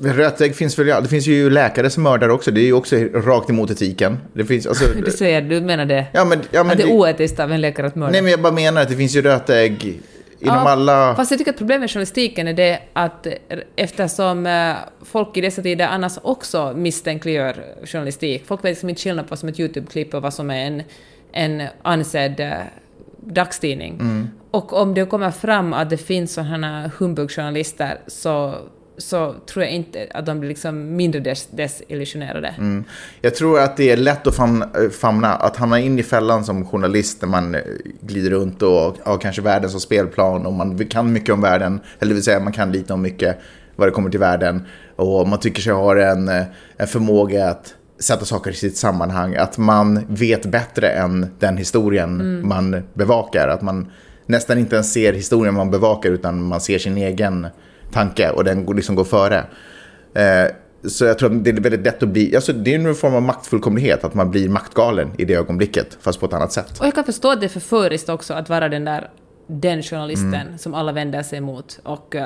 [0.00, 2.50] rötägg finns väl, det finns ju läkare som mördar också.
[2.50, 4.18] Det är ju också rakt emot etiken.
[4.32, 6.06] Det finns, alltså, Du säger, du menar det?
[6.12, 8.12] ja, men, ja, men att det är oetiskt av en läkare att mörda?
[8.12, 10.00] Nej, men jag bara menar att det finns ju rötägg
[10.44, 11.14] inom Ja, alla...
[11.14, 13.32] Fast jag tycker att problemet med journalistiken är det att eh,
[13.76, 19.24] eftersom eh, folk i dessa tider annars också misstänkliggör journalistik, folk vet liksom inte skillnad
[19.26, 20.82] på vad som är ett YouTube-klipp och vad som är en,
[21.32, 22.52] en ansedd eh,
[23.20, 23.94] dagstidning.
[24.00, 24.28] Mm.
[24.50, 28.54] Och om det kommer fram att det finns sådana humbugjournalister så,
[28.98, 32.54] så tror jag inte att de blir liksom mindre des desillusionerade.
[32.58, 32.84] Mm.
[33.20, 34.68] Jag tror att det är lätt att famna,
[35.00, 37.60] famna, att hamna in i fällan som journalist när man eh,
[38.00, 42.08] glider runt och har kanske världen som spelplan och man kan mycket om världen, eller
[42.08, 43.38] det vill säga man kan lite om mycket
[43.76, 46.44] vad det kommer till världen och man tycker sig ha en, eh,
[46.76, 52.40] en förmåga att sätta saker i sitt sammanhang, att man vet bättre än den historien
[52.46, 53.90] man bevakar, att man
[54.26, 57.46] nästan inte ens ser historien man bevakar utan man ser sin egen
[57.94, 59.44] tanke och den går- liksom går före.
[60.14, 60.50] Eh,
[60.88, 63.14] så jag tror att det är väldigt lätt att bli, alltså det är en form
[63.14, 66.80] av maktfullkomlighet, att man blir maktgalen i det ögonblicket, fast på ett annat sätt.
[66.80, 69.10] Och jag kan förstå att det är förföriskt också att vara den där
[69.46, 72.22] den journalisten som alla vänder sig mot och uh,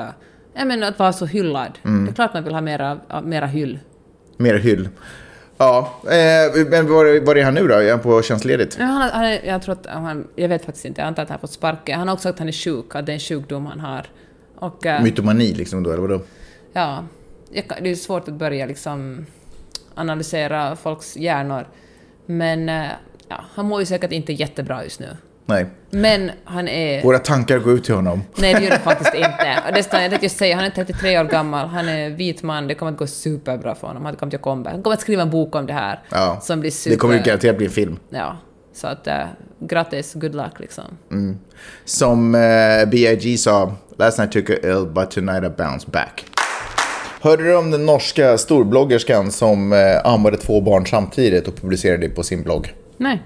[0.53, 1.79] jag menar att vara så hyllad.
[1.83, 3.79] Det är klart man vill ha mera, mera hyll.
[4.37, 4.89] Mer hyll.
[5.57, 7.75] Ja, eh, men var, var är han nu då?
[7.75, 8.77] Är han på tjänstledigt?
[8.79, 11.35] Ja, han, han, jag, tror att han, jag vet faktiskt inte, jag antar att han
[11.35, 11.99] har fått sparken.
[11.99, 14.05] Han har också sagt att han är sjuk, att det är en sjukdom han har.
[14.59, 16.21] Och, eh, Mytomani liksom då, eller vadå?
[16.73, 17.03] ja,
[17.81, 19.25] det är svårt att börja liksom
[19.95, 21.67] analysera folks hjärnor.
[22.25, 22.85] Men eh,
[23.27, 25.17] ja, han mår ju säkert inte jättebra just nu.
[25.45, 25.65] Nej.
[25.89, 27.03] Men han är...
[27.03, 28.23] Våra tankar går ut till honom.
[28.37, 29.63] Nej, det gör det faktiskt inte.
[29.67, 32.91] Och Dessutom, jag säga, han är 33 år gammal, han är vit man, det kommer
[32.91, 34.05] att gå superbra för honom.
[34.05, 34.69] Han kommer att komma.
[34.69, 35.99] Han kommer att skriva en bok om det här.
[36.11, 36.39] Ja.
[36.41, 36.95] Som blir super...
[36.95, 37.99] Det kommer ju garanterat bli en film.
[38.09, 38.37] Ja.
[38.79, 39.13] Så att, uh,
[39.59, 40.97] grattis, good luck liksom.
[41.85, 43.37] Som eh, B.I.G.
[43.37, 46.25] sa, last night took a ill but tonight I bounce back.
[47.21, 52.09] Hörde du om den norska storbloggerskan som eh, ammade två barn samtidigt och publicerade det
[52.09, 52.73] på sin blogg?
[52.97, 53.21] Nej.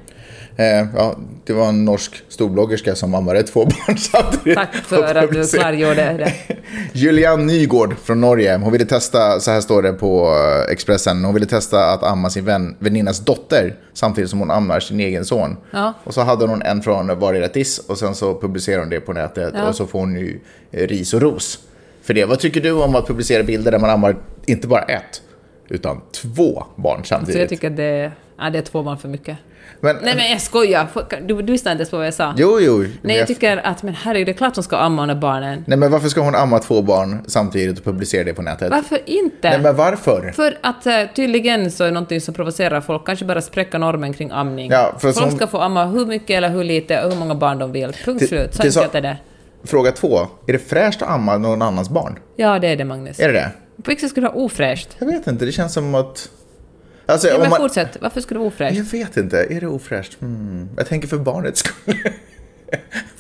[0.57, 4.55] Eh, ja, det var en norsk storbloggerska som ammade två barn samtidigt.
[4.57, 6.33] Tack för att du klargjorde det.
[6.93, 10.35] Julian Nygård från Norge, hon ville testa, så här står det på
[10.67, 14.79] eh, Expressen, hon ville testa att amma sin vän, väninnas dotter samtidigt som hon ammar
[14.79, 15.57] sin egen son.
[15.71, 15.93] Ja.
[16.03, 19.13] Och så hade hon en från vardera diss och sen så publicerade hon det på
[19.13, 19.67] nätet Ja.
[19.67, 20.39] och så får hon ju
[20.71, 21.59] eh, ris och ros
[22.03, 22.25] för det.
[22.25, 25.21] Vad tycker du om att publicera bilder där man ammar inte bara ett,
[25.69, 27.39] utan två barn Så samtidigt?
[27.41, 29.37] jag tycker att det, ja, det är två barn för mycket.
[29.80, 30.88] Men, Nej men jag skojar,
[31.21, 32.34] du, du lyssnade inte ens på vad jag sa.
[32.38, 32.86] Jo, jo.
[33.02, 35.63] Nej jag tycker att, men herregud, det är klart hon ska amma de där barnen.
[35.67, 38.71] Nej, men varför ska hon amma två barn samtidigt och publicera det på nätet?
[38.71, 39.49] Varför inte?
[39.49, 40.32] Nej, men varför?
[40.36, 44.13] För att eh, tydligen så är det någonting som provocerar folk, kanske bara spräcka normen
[44.13, 44.71] kring amning.
[44.71, 47.36] Ja, för folk som- ska få amma hur mycket eller hur lite och hur många
[47.36, 47.93] barn de vill.
[48.06, 48.54] Punkt Till- slut.
[48.56, 49.17] Så till så- enkelt är det.
[49.63, 50.19] Fråga två.
[50.47, 52.19] Är det fräscht att amma någon annans barn?
[52.36, 53.19] Ja, det är det Magnus.
[53.19, 53.52] Är det det?
[53.84, 54.89] På vilket sätt skulle det vara ofräscht?
[54.99, 56.30] Jag vet inte, det känns som att...
[57.05, 57.59] Alltså, Ja, men man...
[57.59, 57.97] fortsätt.
[58.01, 58.77] Varför skulle det vara ofräscht?
[58.77, 60.21] Jag vet inte, är det ofräscht?
[60.21, 60.69] Hmm.
[60.77, 61.95] Jag tänker för barnets skull.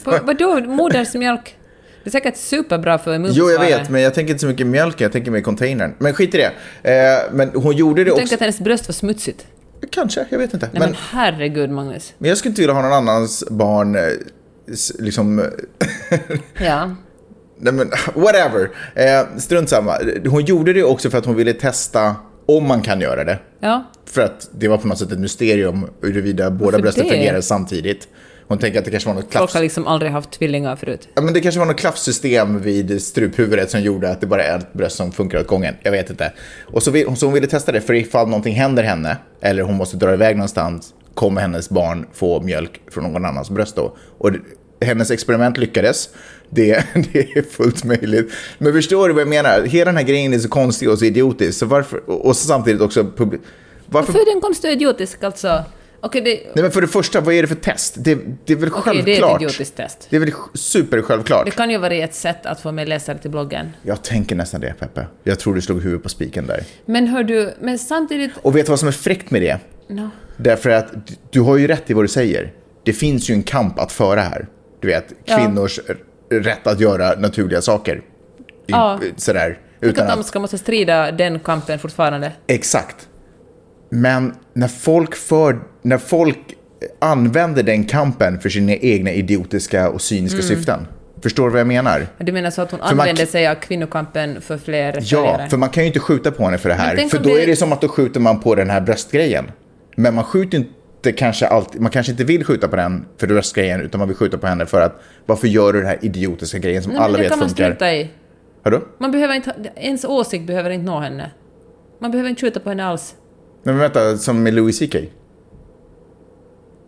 [0.03, 1.57] Vad- Vadå, modersmjölk?
[2.03, 3.69] Det är säkert superbra för jo, immunförsvaret.
[3.71, 5.93] jag vet, men jag tänker inte så mycket mjölk, jag tänker mer containern.
[5.97, 6.51] Men skit i det.
[6.91, 8.19] Eh, men hon gjorde det Du också...
[8.21, 9.45] tänker att hennes bröst var smutsigt?
[9.91, 10.65] Kanske, jag vet inte.
[10.71, 12.13] Nej men, men herregud Magnus.
[12.17, 14.01] men jag skulle inte vilja ha någon annans barn, eh,
[14.99, 15.39] liksom...
[15.39, 15.45] eh,
[16.65, 16.95] Ja.
[17.59, 18.69] Nej men whatever.
[18.95, 19.97] Eh, strunt samma.
[20.27, 22.15] Hon gjorde det också för att hon ville testa
[22.45, 23.39] om man kan göra det.
[23.59, 23.83] Ja.
[24.05, 28.07] För att det var på något sätt ett mysterium huruvida båda brösten fungerade samtidigt.
[28.47, 29.53] Hon tänker att det kanske var något Folk klaffs...
[29.53, 31.07] har liksom aldrig haft tvillingar förut.
[31.13, 34.57] Ja, men det kanske var något klaffsystem vid struphuvudet som gjorde att det bara är
[34.57, 35.75] ett bröst som funkar åt gången.
[35.83, 36.33] Jag vet inte.
[36.65, 39.75] Och så, vill, så hon ville testa det för ifall någonting händer henne eller hon
[39.75, 43.95] måste dra iväg någonstans kommer hennes barn få mjölk från någon annans bröst då.
[44.17, 44.31] Och
[44.83, 46.09] hennes experiment lyckades.
[46.49, 48.31] Det, det är fullt möjligt.
[48.57, 49.61] Men förstår du vad jag menar?
[49.61, 51.59] Hela den här grejen är så konstig och så idiotisk.
[51.59, 53.03] Så varför, och samtidigt också...
[53.03, 53.39] Varför,
[53.85, 55.63] Varför är den konstig och idiotisk alltså?
[56.05, 57.95] Okej, det, Nej men för det första, vad är det för test?
[57.97, 59.05] Det, det är väl okej, självklart?
[59.05, 60.07] det är ett idiotiskt test.
[60.09, 61.45] Det är väl supersjälvklart?
[61.45, 63.71] Det kan ju vara ett sätt att få med läsare till bloggen.
[63.81, 65.07] Jag tänker nästan det, Peppe.
[65.23, 66.63] Jag tror du slog huvudet på spiken där.
[66.85, 68.31] Men hör du, men samtidigt...
[68.41, 69.59] Och vet du vad som är fräckt med det?
[69.87, 70.09] No.
[70.37, 70.93] Därför att
[71.31, 72.51] du har ju rätt i vad du säger.
[72.83, 74.47] Det finns ju en kamp att föra här.
[74.83, 75.37] Du vet, Ja.
[75.37, 75.97] kvinnors r-
[76.29, 77.95] rätt att göra naturliga saker.
[77.97, 78.01] I,
[78.65, 78.99] Ja.
[79.17, 79.59] Sådär.
[79.81, 82.31] Utan att de ska måste strida den kampen fortfarande.
[82.47, 83.07] Exakt.
[83.89, 85.59] Men när folk för...
[85.81, 86.39] När folk
[87.01, 90.47] använder den kampen för sina egna idiotiska och cyniska Mm.
[90.47, 90.87] syften.
[91.23, 92.07] Förstår du vad jag menar?
[92.17, 95.57] Du menar så att hon man använder k- sig av kvinnokampen för fler Ja, för
[95.57, 96.95] man kan ju inte skjuta på henne för det här.
[97.07, 99.51] För då det- är det som att då skjuter man på den här bröstgrejen.
[99.95, 100.69] Men man skjuter inte
[101.11, 104.37] kanske alltid, man kanske inte vill skjuta på den för bröstgrejen, utan man vill skjuta
[104.37, 107.23] på henne för att varför gör du den här idiotiska grejen som Nej, alla det
[107.23, 107.63] vet kan man funkar?
[107.65, 108.09] strunta i.
[108.97, 111.31] Man behöver inte, ens åsikt behöver inte nå henne.
[111.99, 113.15] Man behöver inte skjuta på henne alls.
[113.63, 114.95] Men vänta, som med Louis CK?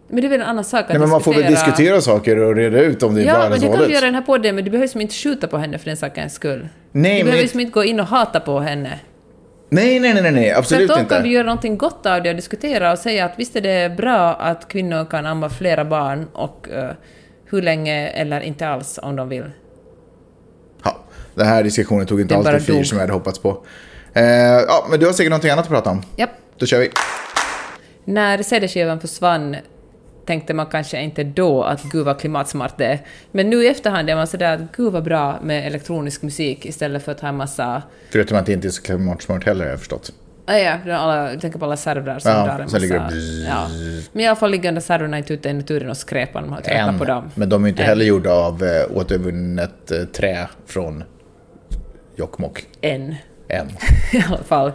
[0.08, 2.38] Men det är väl en annan sak att Nej, men man får väl diskutera saker
[2.38, 4.08] och reda ut om det är bra Ja, eller men det kan vi göra i
[4.08, 6.68] den här podden, men du behöver som inte skjuta på henne för den sakens skull.
[6.92, 9.00] Nej, du men behöver det- som inte gå in och hata på henne.
[9.70, 11.16] Nej, nej, nej, nej, absolut Tvärtom inte.
[11.16, 13.98] kan vi göra någonting gott av det och diskutera och säga att visst är det
[13.98, 16.92] bra att kvinnor kan amma flera barn och eh,
[17.46, 19.52] hur länge eller inte alls om de vill.
[20.84, 20.98] Ja,
[21.36, 23.66] den här diskussionen tog inte alls det fyr som jag hade hoppats på.
[24.14, 24.24] Eh,
[24.68, 26.02] ja, men du har säkert någonting annat att prata om.
[26.16, 26.30] Japp.
[26.58, 26.90] Då kör vi.
[28.06, 29.56] När CD-skivan försvann
[30.26, 33.00] tänkte man kanske inte då att gud vad klimatsmart det är.
[33.32, 37.04] Men nu i efterhand är man sådär att gud vad bra med elektronisk musik istället
[37.06, 37.82] för att ha en massa...
[38.10, 40.12] Förutom att det inte är så klimatsmart heller, har jag förstått.
[40.48, 43.16] Ah, ja, alla, jag tänker på alla servrar som Ja, drar en sen ligger massa...
[43.16, 43.22] det.
[43.48, 43.68] Ja.
[44.12, 46.62] Men i alla fall ligger de servrarna inte ute i naturen och skräpar, de har
[46.62, 47.32] tröttnat på dem.
[47.36, 47.90] Men de är inte Än.
[47.90, 51.04] heller gjorda av eh, återvunnet eh, trä från
[52.16, 52.66] Jokkmokk.
[52.82, 53.16] Än.
[53.50, 53.68] Än.
[54.14, 54.72] i alla fall.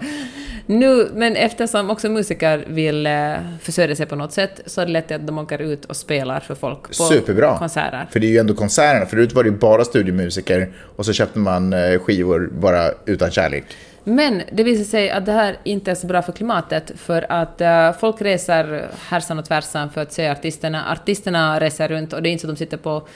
[0.70, 4.92] Nu, men eftersom också musiker vill eh, försörja sig på något sätt så är det
[4.92, 7.58] lätt att de åker ut och spelar för folk på Superbra.
[7.58, 8.06] konserter.
[8.10, 9.06] För det är ju ändå konserterna.
[9.06, 13.64] Förut var det ju bara studiomusiker och så köpte man eh, skivor bara utan kärlek.
[14.04, 17.60] Men det visar sig att det här inte är så bra för klimatet för att
[17.60, 20.92] eh, folk reser härsan och tvärsan för att se artisterna.
[20.92, 23.06] Artisterna reser runt och det är inte så att de sitter på,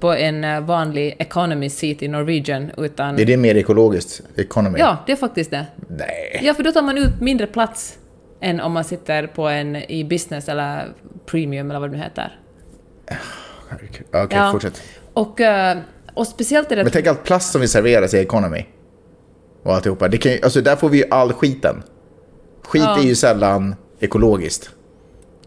[0.00, 3.18] på en eh, vanlig economy seat i Norwegian utan...
[3.18, 4.22] Är det mer ekologiskt?
[4.36, 4.78] Economy?
[4.78, 5.66] Ja, det är faktiskt det.
[5.88, 6.40] Nej.
[6.42, 7.98] Ja, för då tar man ut mindre plats
[8.40, 10.88] än om man sitter på en i business eller
[11.26, 12.38] premium eller vad det nu heter.
[14.12, 14.48] Okej, Ja.
[14.52, 14.82] fortsätt.
[15.12, 15.78] Och, eh,
[16.14, 18.64] och speciellt är det Men tänk allt plast som vi serveras i economy.
[19.62, 20.08] Och alltihopa.
[20.08, 21.82] Det kan, alltså där får vi ju all skiten.
[22.62, 22.98] Skit Ja.
[22.98, 24.70] är ju sällan ekologiskt.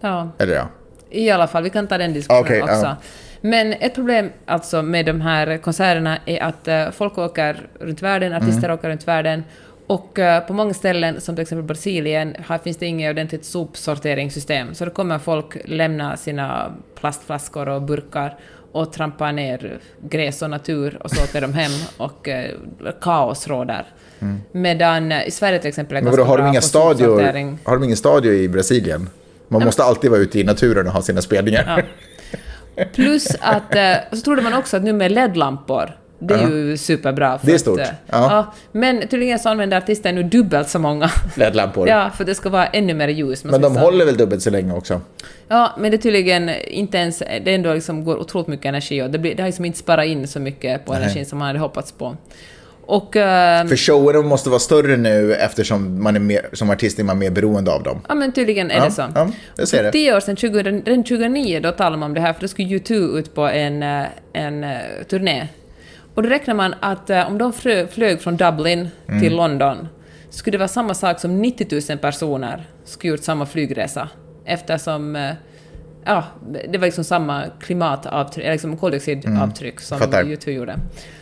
[0.01, 0.67] Ja, Eller ja.
[1.09, 2.73] i alla fall, vi kan ta den diskussionen Okej, också.
[2.75, 2.95] ja.
[3.41, 8.33] Men ett problem alltså med de här konserterna är att eh, folk åker runt världen,
[8.33, 8.73] artister Mm.
[8.77, 9.43] åker runt världen
[9.87, 14.73] och eh, på många ställen, som till exempel Brasilien, här finns det inget ordentligt sopsorteringssystem.
[14.73, 18.37] Så då kommer folk lämna sina plastflaskor och burkar
[18.71, 22.51] och trampa ner gräs och natur och så åker de hem och eh,
[23.01, 23.85] kaos råder.
[24.51, 26.05] Medan eh, i Sverige till exempel är Mm.
[26.11, 27.59] Men ganska har de bra inga på stadior, sopsortering.
[27.63, 29.09] har de ingen stadio i Brasilien?
[29.47, 31.63] Man måste alltid vara ute i naturen och ha sina spelningar.
[31.77, 31.83] Ja.
[32.93, 36.49] Plus att, eh, så trodde man också att nu med LED-lampor, det är Ja.
[36.49, 37.37] ju superbra.
[37.39, 37.79] För Det är att, stort.
[37.79, 38.53] eh, Ja.
[38.71, 41.09] Men tydligen så använder artister nu dubbelt så många.
[41.35, 41.87] LED-lampor.
[41.87, 43.43] Ja, för det ska vara ännu mer ljus.
[43.43, 45.01] Men de håller väl dubbelt så länge också?
[45.47, 47.19] Ja, men det är tydligen inte ens...
[47.19, 50.05] Det ändå liksom går otroligt mycket energi och det, blir, det har liksom inte sparat
[50.05, 51.01] in så mycket på Nej.
[51.01, 52.17] energin som man hade hoppats på.
[52.91, 53.15] Och...
[53.15, 57.19] eh, För showerna måste vara större nu eftersom man är mer, som artist är man
[57.19, 58.01] mer beroende av dem.
[58.09, 59.03] Ja, men tydligen är Ja, det så.
[59.15, 59.91] ja, jag ser det.
[59.91, 62.67] tio år sedan, 20, redan 2009, då talade man om det här, för då skulle
[62.67, 64.77] U2 ut på en, eh, en eh,
[65.09, 65.47] turné.
[66.15, 67.53] Och då räknar man att eh, om de
[67.91, 69.21] flög från Dublin Mm.
[69.21, 69.87] till London,
[70.29, 74.09] skulle det vara samma sak som 90 000 personer skulle gjort samma flygresa.
[74.45, 75.33] Eftersom
[76.05, 76.23] ja,
[76.71, 80.09] det var liksom samma klimatavtryck, eller liksom koldioxidavtryck som Mm.
[80.11, 80.23] Fattar.
[80.23, 80.75] U2 gjorde.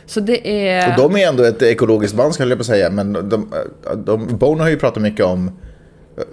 [0.09, 0.89] Så det är...
[0.89, 3.53] Och de är ändå ett ekologiskt band skulle jag på säga, men de,
[3.95, 5.51] de, Bono har ju pratat mycket om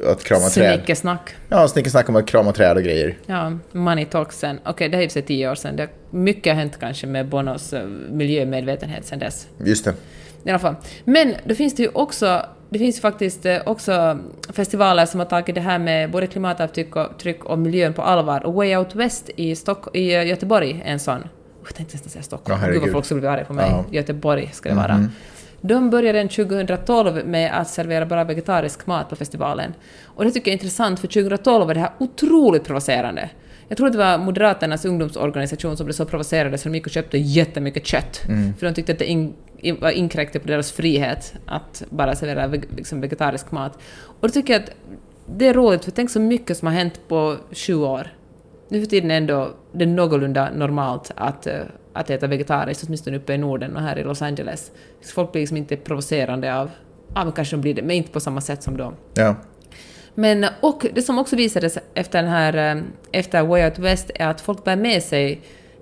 [0.07, 0.75] att krama träd.
[0.75, 1.35] Snickesnack.
[1.49, 3.19] Ja, snickesnack om att krama träd och grejer.
[3.27, 4.61] Ja, money talks sen.
[4.65, 5.77] Okej, det är i sig tio år sedan.
[5.77, 9.47] Det, mycket har hänt kanske med Bonos eh, miljömedvetenhet sen dess.
[9.65, 9.95] Just det.
[10.45, 10.75] I alla fall.
[11.05, 14.19] Men då finns det ju också, det finns faktiskt eh, också
[14.53, 18.47] festivaler som har tagit det här med både klimatavtryck och, tryck och miljön på allvar.
[18.47, 21.29] Och Way Out West i, Stock, i eh, Göteborg är en sån.
[21.69, 22.61] Jag tänkte nästan säga Stockholm.
[22.63, 23.71] Ja, Gud vad folk skulle bli arga på mig.
[23.71, 23.85] Ja.
[23.91, 25.09] Göteborg ska det vara.
[25.61, 29.75] De började den 2012 med att servera bara vegetarisk mat på festivalen.
[30.05, 33.31] Och det tycker jag är intressant, för 2012 var det här otroligt provocerande.
[33.69, 36.93] Jag tror att det var Moderaternas ungdomsorganisation som blev så provocerade så de gick och
[36.93, 38.21] köpte jättemycket kött.
[38.59, 42.47] För de tyckte att det in, in, var inkräktade på deras frihet att bara servera
[42.47, 43.79] veg, liksom vegetarisk mat.
[44.21, 44.71] Och då tycker jag att
[45.27, 48.16] det är roligt, för tänk så mycket som har hänt på 20 år.
[48.69, 51.61] Nu för tiden är ändå det är någorlunda normalt att, eh,
[51.93, 54.71] att äta vegetariskt, åtminstone uppe i Norden och här i Los Angeles.
[55.01, 56.71] Så folk blir liksom inte provocerande av...
[57.15, 58.93] Ja, men kanske de blir det, men inte på samma sätt som då.
[59.15, 59.35] Ja.
[60.15, 64.11] Men, och det som också visade sig efter den här, eh, efter Way Out West
[64.15, 65.41] är att folk bär med sig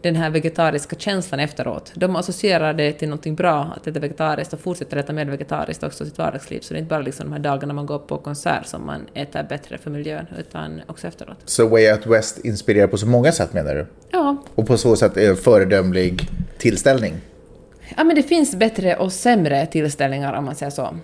[0.08, 1.92] den här vegetariska känslan efteråt.
[1.94, 6.04] De associerar det till någonting bra, att äta vegetariskt, och fortsätter äta mer vegetariskt också
[6.04, 6.60] i sitt vardagsliv.
[6.60, 9.06] Så det är inte bara liksom de här dagarna man går på konsert som man
[9.14, 11.36] äter bättre för miljön, utan också efteråt.
[11.44, 13.86] Så Way Out West inspirerar på så många sätt menar du?
[14.10, 17.14] Ja, Och på så sätt är en föredömlig tillställning?
[17.96, 20.96] Ja, men det finns bättre och sämre tillställningar om man säger så.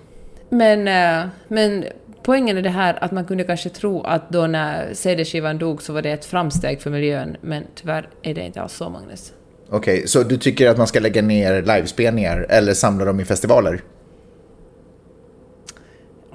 [0.48, 1.84] Men, eh, men
[2.22, 5.92] poängen är det här att man kunde kanske tro att då när CD-skivan dog så
[5.92, 9.32] var det ett framsteg för miljön, men tyvärr är det inte alls så, Magnus.
[9.68, 13.80] Okej, så du tycker att man ska lägga ner livespelningar eller samla dem i festivaler?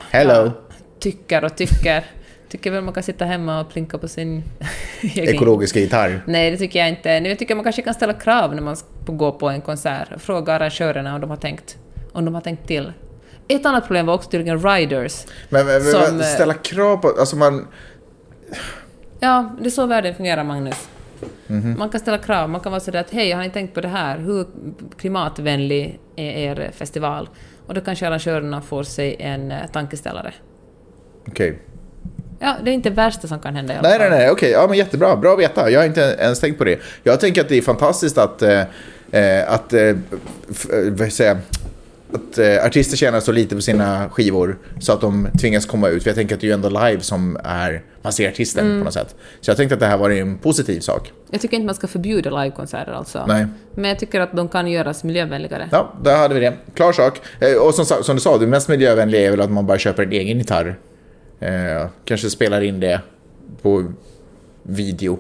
[0.10, 0.52] Hello!
[1.00, 2.06] Tycker och tycker.
[2.50, 4.44] Tycker väl man kan sitta hemma och plinka på sin.
[5.16, 6.24] Ekologiska gitarr.
[6.28, 7.20] Nej, det tycker jag inte.
[7.20, 10.22] Nu tycker jag man kanske kan ställa krav när man ska gå på en konsert.
[10.22, 11.78] Fråga arrangörerna om de har tänkt,
[12.12, 12.92] om de har tänkt till.
[13.48, 15.26] Ett annat problem var också tydligen riders.
[15.50, 17.08] Men, men, men Som, eh, ställa krav på...
[17.20, 17.68] Alltså man...
[19.20, 20.88] Ja, det är så världen fungerar, Magnus.
[21.48, 21.76] Mhm.
[21.78, 23.88] Man kan ställa krav, man kan vara sådär att hej, har ni tänkt på det
[23.88, 24.18] här?
[24.18, 24.46] Hur
[24.98, 27.30] klimatvänlig är er festival?
[27.68, 30.34] Och då kanske arrangörerna får sig en eh, tankeställare.
[31.28, 31.60] Okej.
[32.40, 34.10] Ja, det är inte det värsta som kan hända i alla Nej, fall.
[34.10, 34.52] nej, nej, okej.
[34.52, 35.16] Ja, men jättebra.
[35.16, 35.70] Bra att veta.
[35.70, 36.80] Jag har inte ens tänkt på det.
[37.04, 38.42] Jag tänker att det är fantastiskt att...
[38.42, 38.62] Eh,
[39.12, 39.74] eh, att...
[39.74, 39.96] Eh,
[41.10, 41.38] säga?
[42.14, 46.04] Att eh, artister tjänar så lite på sina skivor så att de tvingas komma ut.
[46.04, 47.84] För jag tänker att det är ju ändå live som är...
[48.02, 48.80] Man ser artisten Mm.
[48.80, 49.16] på något sätt.
[49.42, 51.14] Så jag tänkte att det här var en positiv sak.
[51.32, 53.26] Jag tycker inte man ska förbjuda livekonserter alltså.
[53.28, 53.46] Nej.
[53.76, 55.70] Men jag tycker att de kan göras miljövänligare.
[55.72, 56.54] Ja, där hade vi det.
[56.74, 57.20] Klar sak.
[57.40, 60.04] Eh, Och som, som du sa, det mest miljövänliga är väl att man bara köper
[60.04, 60.80] en egen gitarr.
[61.40, 63.02] Eh, kanske spelar in det
[63.62, 63.92] på
[64.64, 65.20] video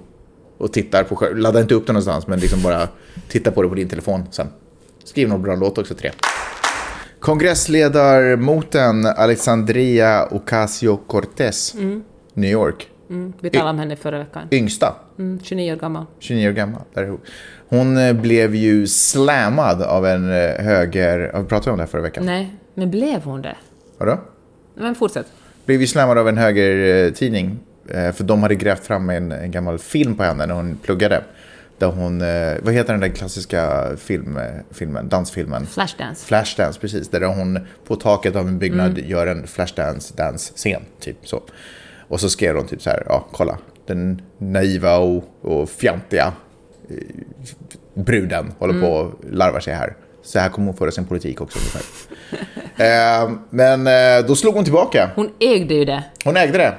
[0.58, 1.28] och tittar på.
[1.36, 2.88] Ladda inte upp det någonstans, men liksom bara
[3.28, 4.48] titta på det på din telefon sen.
[5.04, 6.12] Skriv någon bra låt också, tre.
[7.25, 11.75] Kongressledarmoten Alexandria Ocasio-Cortez,
[12.33, 12.88] New York.
[13.09, 14.47] Mm, vi talade om henne förra veckan.
[14.51, 16.05] Yngsta, Mm, 29 år gammal.
[16.19, 16.81] 29 år gammal.
[16.93, 17.17] Där är
[17.67, 17.97] hon.
[17.97, 21.31] Eh, blev ju slammad av en eh, höger...
[21.33, 22.25] Har vi pratat om det här förra veckan?
[22.25, 23.55] Nej, men blev hon det?
[23.97, 24.19] Vadå?
[24.75, 25.25] Men fortsätt.
[25.65, 27.59] Blev ju slammad av en högertidning.
[27.89, 31.23] eh, För de hade grävt fram en, en gammal film på henne när hon pluggade.
[31.77, 34.39] Där hon, eh, vad heter den där klassiska film,
[34.71, 35.65] filmen, dansfilmen?
[35.65, 36.25] Flashdance.
[36.25, 37.09] Flashdance, precis.
[37.09, 41.41] Där hon på taket av en byggnad gör en Flashdance dansscen, typ så.
[42.07, 46.33] Och så skrev hon typ så här, ja kolla, den naiva och, och fjantiga
[46.89, 46.95] eh,
[47.93, 49.95] bruden håller på och larvar sig här.
[50.23, 51.59] Så här kommer hon föra sin politik också
[52.83, 55.09] eh, men eh, då slog hon tillbaka.
[55.15, 56.03] Hon ägde ju det.
[56.23, 56.73] Hon ägde det.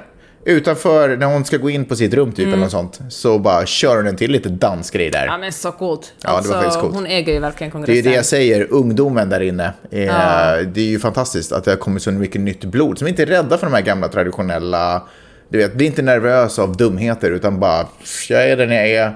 [0.47, 2.53] Utanför, när hon ska gå in på sitt rum typ Mm.
[2.53, 5.25] eller något sånt, så bara kör hon en till lite dansgrej där.
[5.25, 6.13] Ja men så coolt.
[6.21, 6.93] Ja, det var faktiskt coolt.
[6.95, 7.95] Hon äger ju verkligen Det är kongressen.
[7.95, 9.73] ju det jag säger, ungdomen där inne.
[9.91, 10.55] Är, Ja.
[10.73, 13.25] Det är ju fantastiskt att det har kommit så mycket nytt blod som inte är
[13.25, 15.01] rädda för de här gamla traditionella...
[15.49, 17.87] Du vet, bli inte nervös av dumheter utan bara,
[18.29, 19.13] jag är den jag är,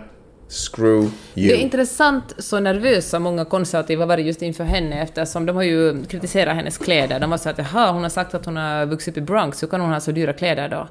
[0.52, 1.54] screw Det you.
[1.54, 6.56] är intressant så nervösa många konservativa var just inför henne eftersom de har ju kritiserat
[6.56, 7.20] hennes kläder.
[7.20, 9.64] De var så att jaha, hon har sagt att hon har vuxit upp i Bronx,
[9.64, 10.88] hur kan hon ha så dyra kläder då?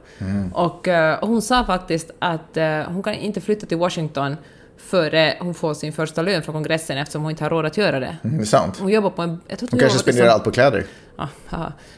[0.54, 4.36] Och, eh, och hon sa faktiskt att eh, hon kan inte flytta till Washington
[4.76, 8.00] före hon får sin första lön från kongressen eftersom hon inte har råd att göra
[8.00, 8.16] det.
[8.24, 8.78] Mm, det är sant.
[8.80, 9.40] Hon jobbar på en...
[9.48, 10.84] Jag tror att Hon kanske spenderar som, allt på kläder.
[11.16, 11.28] Ja,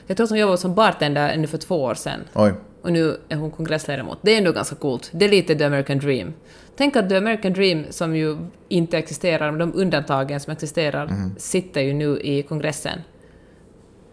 [0.06, 2.20] jag tror att hon jobbade som bartender ännu för två år sedan.
[2.34, 2.52] Oj.
[2.82, 4.18] Och nu är hon kongressledamot.
[4.22, 5.10] Det är ändå ganska coolt.
[5.12, 6.32] Det är lite the American dream.
[6.76, 8.36] Tänk att the American dream, som ju
[8.68, 12.98] inte existerar, men de undantagen som existerar, sitter ju nu i kongressen.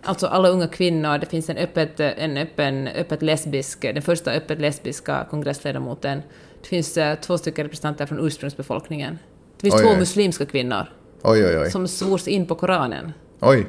[0.04, 4.60] Alltså alla unga kvinnor, det finns en öppet, en öppen, öppet lesbisk, den första öppet
[4.60, 6.22] lesbiska kongressledamoten.
[6.62, 9.20] Det finns eh, två stycken representanter från ursprungsbefolkningen.
[9.58, 9.98] Det finns Oj, två oj.
[10.00, 10.86] muslimska kvinnor
[11.24, 11.70] oj.
[11.72, 13.14] som svors in på Koranen.
[13.40, 13.68] Oj.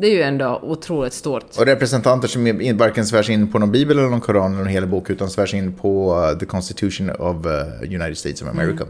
[0.00, 1.44] Det är ju ändå otroligt stort.
[1.58, 4.86] Och representanter som varken svärs in på någon bibel eller någon koran eller någon hel
[4.86, 8.84] bok utan svärs in på uh, the constitution of uh, United States of America.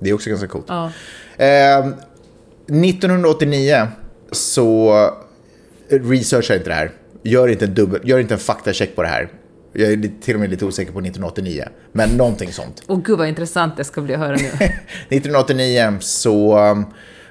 [0.00, 0.64] Det är också ganska coolt.
[0.68, 0.90] Ja.
[1.36, 3.88] Eh, 1989
[4.30, 4.94] så
[5.88, 6.90] researcha inte det här.
[7.22, 9.28] Gör inte en, dubbel, gör inte en faktacheck på det här.
[9.72, 11.64] Jag är till och med lite osäker på 1989.
[11.92, 12.82] Men någonting sånt.
[12.86, 14.46] Och gud vad intressant det ska bli att höra nu.
[15.08, 16.86] 1989 så um,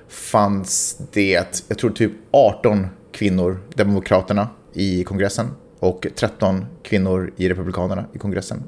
[0.09, 5.47] fanns det, jag tror typ 18 kvinnor, Demokraterna, i kongressen.
[5.79, 8.63] Och 13 kvinnor i Republikanerna i kongressen.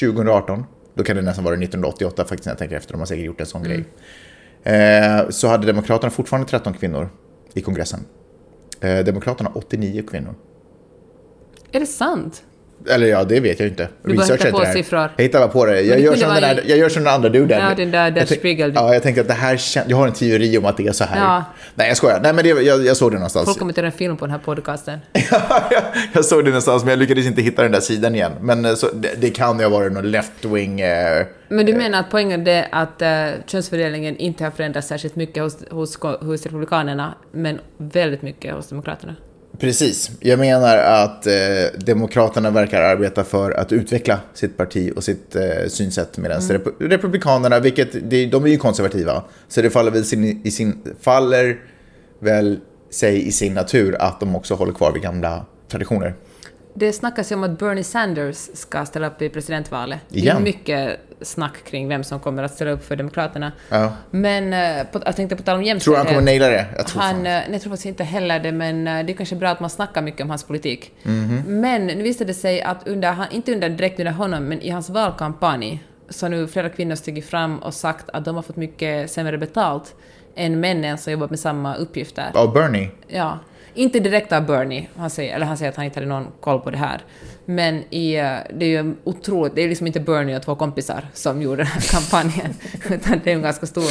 [0.00, 3.24] 2018, då kan det nästan vara 1988 faktiskt när jag tänker efter, de har säkert
[3.24, 3.84] gjort en sån grej.
[4.62, 7.08] Eh, så hade Demokraterna fortfarande 13 kvinnor
[7.54, 8.00] i kongressen.
[8.80, 10.34] Eh, Demokraterna 89 kvinnor.
[11.72, 12.42] är det sant?
[12.90, 13.88] Eller ja, det vet jag inte.
[14.02, 15.10] Du bara hittar på siffror.
[15.16, 15.80] Jag hittar bara på det.
[15.80, 17.60] Jag det gör, som den där, jag gör som den andra duden.
[17.60, 18.72] Ja, den där Der jag Spiegel.
[18.74, 20.92] Ja, jag tänkte att det här kän- Jag har en teori om att det är
[20.92, 21.20] så här.
[21.20, 21.44] Ja.
[21.74, 22.20] Nej, jag skojar.
[22.22, 23.44] Nej, men det, jag, jag såg det någonstans.
[23.44, 24.98] Folk kommer göra en film på den här podcasten.
[26.12, 28.32] jag såg det någonstans, men jag lyckades inte hitta den där sidan igen.
[28.40, 30.80] Men eh, så, det, det kan ju ha varit någon left-wing...
[30.80, 35.42] Eh, Men du menar att poängen är att uh, könsfördelningen inte har förändrats särskilt mycket
[35.42, 39.14] hos, hos, hos Republikanerna, men väldigt mycket hos Demokraterna?
[39.58, 40.10] Precis.
[40.20, 41.32] Jag menar att eh,
[41.78, 46.52] Demokraterna verkar arbeta för att utveckla sitt parti och sitt eh, synsätt medan Mm.
[46.56, 50.82] rep Republikanerna, vilket det, de är ju konservativa, så det faller väl, sin, i sin,
[51.00, 51.60] faller
[52.18, 52.58] väl
[52.90, 56.14] sig i sin natur att de också håller kvar vid gamla traditioner.
[56.74, 59.98] Det snackas ju om att Bernie Sanders ska ställa upp i presidentvalet.
[60.08, 60.36] Det Igen?
[60.36, 63.52] är mycket snack kring vem som kommer att ställa upp för Demokraterna.
[63.68, 63.92] Ja.
[64.10, 66.06] Men eh, på, jag tänkte på tal om Tror jämställdhet.
[66.06, 66.66] han kommer naila det?
[66.76, 69.16] Jag tror han, eh, nej, jag tror faktiskt inte heller det, men eh, det är
[69.16, 70.92] kanske bra att man snackar mycket om hans politik.
[71.02, 71.42] Mhm.
[71.46, 74.90] Men nu visade det sig att under, inte under, direkt under honom, men i hans
[74.90, 79.10] valkampanj, så har nu flera kvinnor stigit fram och sagt att de har fått mycket
[79.10, 79.94] sämre betalt
[80.36, 82.30] än männen som jobbat med samma uppgifter.
[82.34, 82.90] Ja, Bernie.
[83.08, 83.38] Ja.
[83.74, 86.60] Inte direkt av Bernie, han säger, eller han säger att han inte hade någon koll
[86.60, 87.00] på det här.
[87.46, 88.12] Men i,
[88.54, 91.66] det är ju otroligt, det är liksom inte Bernie och två kompisar som gjorde den
[91.66, 92.54] här kampanjen,
[92.90, 93.90] utan det är en ganska stor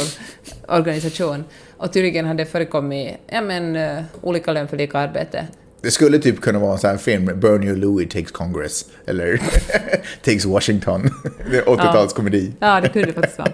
[0.68, 1.44] organisation.
[1.76, 5.46] Och tydligen hade det förekommit ja, men, eh, olika lön för lika arbete.
[5.82, 9.36] Det skulle typ kunna vara en sån här film, Bernie och Louis takes Congress, eller
[10.24, 11.10] takes Washington.
[11.50, 12.52] Det är 80-talskomedi.
[12.60, 13.50] Ja, det kunde det faktiskt vara.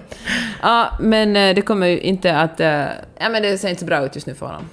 [0.62, 2.60] Ja, men eh, det kommer ju inte att...
[2.60, 2.84] eh,
[3.18, 4.64] Ja, men det ser inte så bra ut just nu för honom.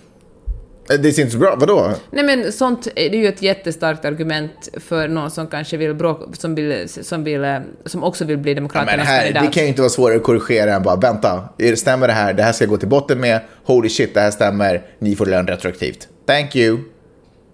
[0.90, 1.92] Eh, Det ser inte så bra, vadå?
[2.12, 5.94] Nej men sånt är det är ju ett jättestarkt argument för någon som kanske vill
[5.94, 9.48] bråka, som, vill, som, vill, eh, som också vill bli Ja, Demokraternas men här, det
[9.54, 12.34] kan ju inte vara svårare att korrigera än bara vänta, stämmer det här?
[12.34, 13.40] Det här ska jag gå till botten med.
[13.64, 14.82] Holy shit, det här stämmer.
[15.00, 16.08] Ni får lön retroaktivt.
[16.28, 16.78] Thank you.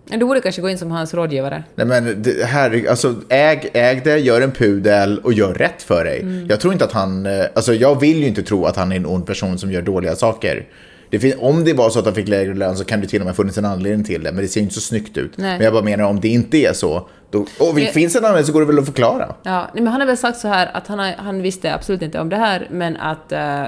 [0.10, 1.64] Men Du borde kanske gå in som hans rådgivare.
[1.76, 6.06] Nej men det här, alltså äg, äg det, gör en pudel och gör rätt för
[6.06, 6.22] dig.
[6.22, 6.48] Mm.
[6.50, 8.96] Jag tror inte att han, eh, alltså jag vill ju inte tro att han är
[8.96, 10.66] en ond person som gör dåliga saker.
[11.14, 13.20] Det fin- om det var så att han fick lägre lön så kan det till
[13.22, 15.32] och med funnits en anledning till det, men det ser ju inte så snyggt ut.
[15.38, 15.52] Nej.
[15.58, 18.26] Men jag bara menar om det inte är så, då, och Men- finns det en
[18.26, 19.36] anledning så går det väl att förklara.
[19.44, 22.20] Ja, men han har väl sagt så här att han, har, han visste absolut inte
[22.20, 23.32] om det här, men att...
[23.32, 23.64] eh,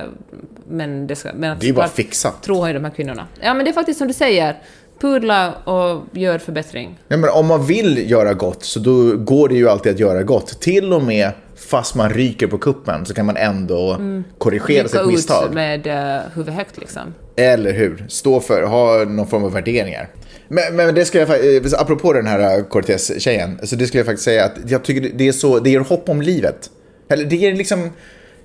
[0.70, 2.44] men det ska, men att Det är ju bara fixat.
[2.44, 3.28] Tror han ju de här kvinnorna.
[3.42, 4.56] Ja, men det är faktiskt som du säger.
[5.00, 6.98] Pudla och gör förbättring.
[7.08, 10.24] Ja, men om man vill göra gott så då går det ju alltid att göra
[10.24, 10.62] gott.
[10.62, 14.00] Till och med fast man ryker på kuppen så kan man ändå
[14.38, 15.54] korrigera Rycka sitt ut misstag.
[15.54, 17.14] med uh, huvudet högt liksom.
[17.36, 18.06] Eller hur?
[18.10, 20.10] Stå för, ha någon form av värderingar.
[20.48, 24.26] Men, men det ska jag faktiskt, apropå den här Cortez-tjejen, så det skulle jag faktiskt
[24.26, 26.70] säga att jag tycker det är så, det ger hopp om livet.
[27.10, 27.90] Eller det ger liksom,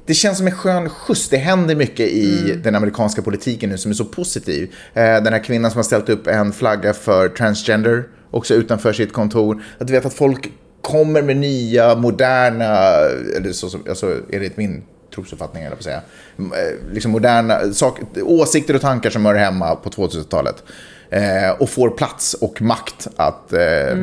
[0.07, 1.29] det känns som en skön skjuts.
[1.29, 4.75] Det händer mycket i den amerikanska politiken nu som är så positiv.
[4.95, 9.13] Eh, Den här kvinnan som har ställt upp en flagga för transgender, också utanför sitt
[9.13, 9.63] kontor.
[9.79, 10.51] Att du vet att folk
[10.83, 12.75] kommer med nya, moderna,
[13.37, 14.83] eller så, som- alltså enligt min
[15.15, 16.01] trosuppfattning, eller på säga.
[16.39, 20.63] Eh, Liksom moderna sak, åsikter och tankar som hör hemma på 2000-talet.
[21.11, 23.53] Eh, och får plats och makt att...
[23.53, 23.97] Eh,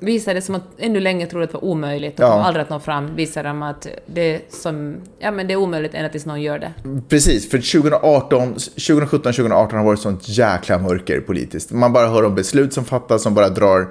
[0.00, 2.44] Visar det som att ännu länge trodde att det var omöjligt, att Ja.
[2.44, 6.08] aldrig att nå fram, visar de att det som, ja, men det är omöjligt ända
[6.08, 6.72] tills någon gör det.
[7.08, 11.70] Precis, för 2018, 2017-2018 har varit sånt jäkla mörker politiskt.
[11.72, 13.88] Man bara hör om beslut som fattas som bara drar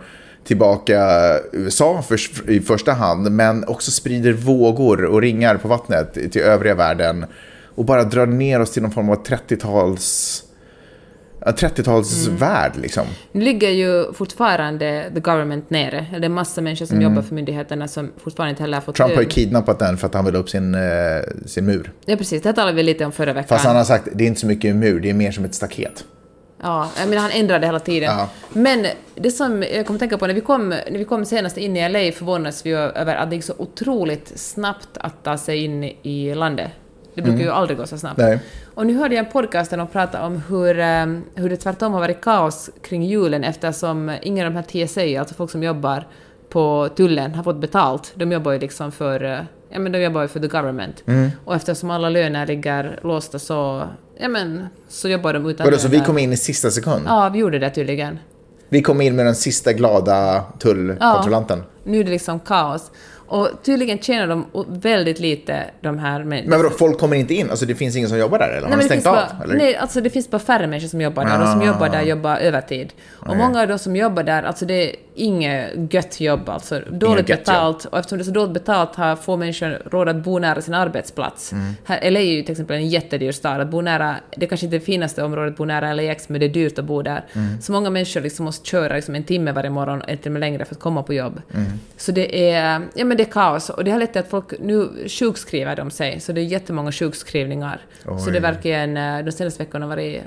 [0.47, 6.41] tillbaka USA för, i första hand, men också sprider vågor och ringar på vattnet till
[6.41, 7.25] övriga världen
[7.75, 10.43] och bara drar ner oss till någon form av 30-tals...
[11.45, 13.05] ja, 30-talsvärld liksom.
[13.31, 16.05] Nu ligger ju fortfarande the government nere.
[16.19, 19.07] Det är massa människor som jobbar för myndigheterna som fortfarande inte heller har fått Mm.
[19.07, 20.81] Trump har ju kidnappat den för att han vill upp sin, eh,
[21.45, 21.91] sin mur.
[22.05, 22.41] Ja, precis.
[22.43, 23.47] Det talade vi lite om förra veckan.
[23.47, 25.45] Fast han har sagt det är inte så mycket en mur, det är mer som
[25.45, 26.05] ett staket.
[26.61, 28.17] Ja, jag menar han ändrade hela tiden.
[28.17, 28.29] Ja.
[28.53, 28.85] Men
[29.15, 31.89] det som jag kommer tänka på, när vi kom, när vi kom senast in i
[31.89, 36.35] LA förvånades vi över att det gick så otroligt snabbt att ta sig in i
[36.35, 36.71] landet.
[37.17, 38.17] Det brukar ju aldrig gå så snabbt.
[38.17, 38.39] Nej.
[38.73, 41.05] Och nu hörde jag en podcast där de pratade om hur, eh,
[41.35, 45.35] hur det tvärtom har varit kaos kring julen eftersom ingen av de här TSA, alltså
[45.35, 46.07] folk som jobbar
[46.49, 48.11] på tullen, har fått betalt.
[48.15, 49.39] De jobbar ju liksom för, eh,
[49.69, 51.03] ja men de jobbar ju för the government.
[51.07, 51.29] Mm.
[51.45, 53.87] Och eftersom alla löner ligger låsta så,
[54.19, 57.03] ja men, så jobbar de utan Vadå, så vi kom in i sista sekund?
[57.07, 58.19] Ja, vi gjorde det tydligen.
[58.69, 61.63] Vi kom in med den sista glada tullkontrollanten.
[61.83, 62.91] Nu är det liksom kaos.
[63.29, 66.49] Och tydligen tjänar de väldigt lite, de här människorna.
[66.57, 67.49] Men vadå, folk kommer inte in?
[67.49, 68.61] Alltså det finns ingen som jobbar där eller?
[68.61, 69.13] Har Nej, de stängt av?
[69.15, 69.55] bara, eller?
[69.55, 71.39] nej, alltså det finns bara färre människor som jobbar där.
[71.39, 71.65] De som Ah.
[71.65, 72.93] jobbar där jobbar övertid.
[73.09, 76.81] Och många av de som jobbar där, alltså det inget gött jobb alltså.
[76.89, 77.39] Dåligt jobb.
[77.39, 77.85] betalt.
[77.85, 80.73] Och eftersom det är så dåligt betalt har få människor råd att bo nära sin
[80.73, 81.51] arbetsplats.
[81.51, 81.73] Mm.
[81.83, 83.61] Här, LA är ju till exempel en jättedyr stad.
[83.61, 86.39] Att bo nära, det kanske inte är det finaste området att bo nära LAX, men
[86.39, 87.25] det är dyrt att bo där.
[87.33, 87.61] Mm.
[87.61, 90.39] Så många människor liksom måste köra liksom en timme varje morgon, eller till och med
[90.39, 91.41] längre, för att komma på jobb.
[91.53, 91.71] Mm.
[91.97, 93.69] Så det är, ja, men det är kaos.
[93.69, 96.91] Och det har lett till att folk, nu sjukskriver de sig, så det är jättemånga
[96.91, 97.81] sjukskrivningar.
[98.25, 100.21] Så det verkar en, eh, de senaste veckorna varit,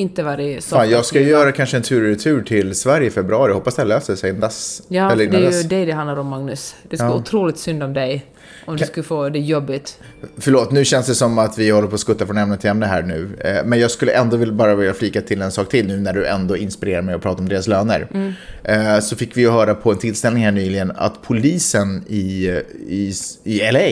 [0.00, 0.76] inte varit så...
[0.76, 3.52] Fan, jag ska göra kanske en tur och retur till Sverige i februari.
[3.52, 4.82] Hoppas det löser sig innan dess.
[4.88, 5.64] Ja, Eller det är dess.
[5.64, 6.74] ju det det handlar om, Magnus.
[6.90, 7.14] Det ska Ja.
[7.14, 8.24] otroligt synd om dig
[8.66, 9.98] om du skulle få det jobbigt.
[10.38, 12.86] Förlåt, nu känns det som att vi håller på att skutta från ämne till ämne
[12.86, 13.28] här nu.
[13.44, 16.12] Eh, Men jag skulle ändå vilja bara vilja flika till en sak till nu när
[16.12, 18.08] du ändå inspirerar mig att prata om deras löner.
[18.14, 18.32] Mm.
[18.64, 22.46] Eh, Så fick vi ju höra på en tillställning här nyligen att polisen i,
[22.88, 23.12] i,
[23.44, 23.88] i LA,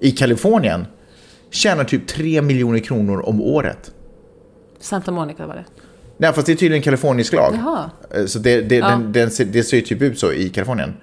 [0.00, 0.86] i Kalifornien,
[1.50, 3.90] tjänar typ 3 miljoner kronor om året.
[4.84, 5.64] Santa Monica var det.
[6.16, 7.54] Nej, fast det är tydligen kalifornisk lag.
[7.64, 7.90] Jaha.
[8.14, 8.88] Eh, Så det, det, Ja.
[8.88, 10.96] den, den, ser- det ser ju typ ut så i Kalifornien.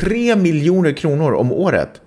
[0.00, 2.00] 3 miljoner kronor om året.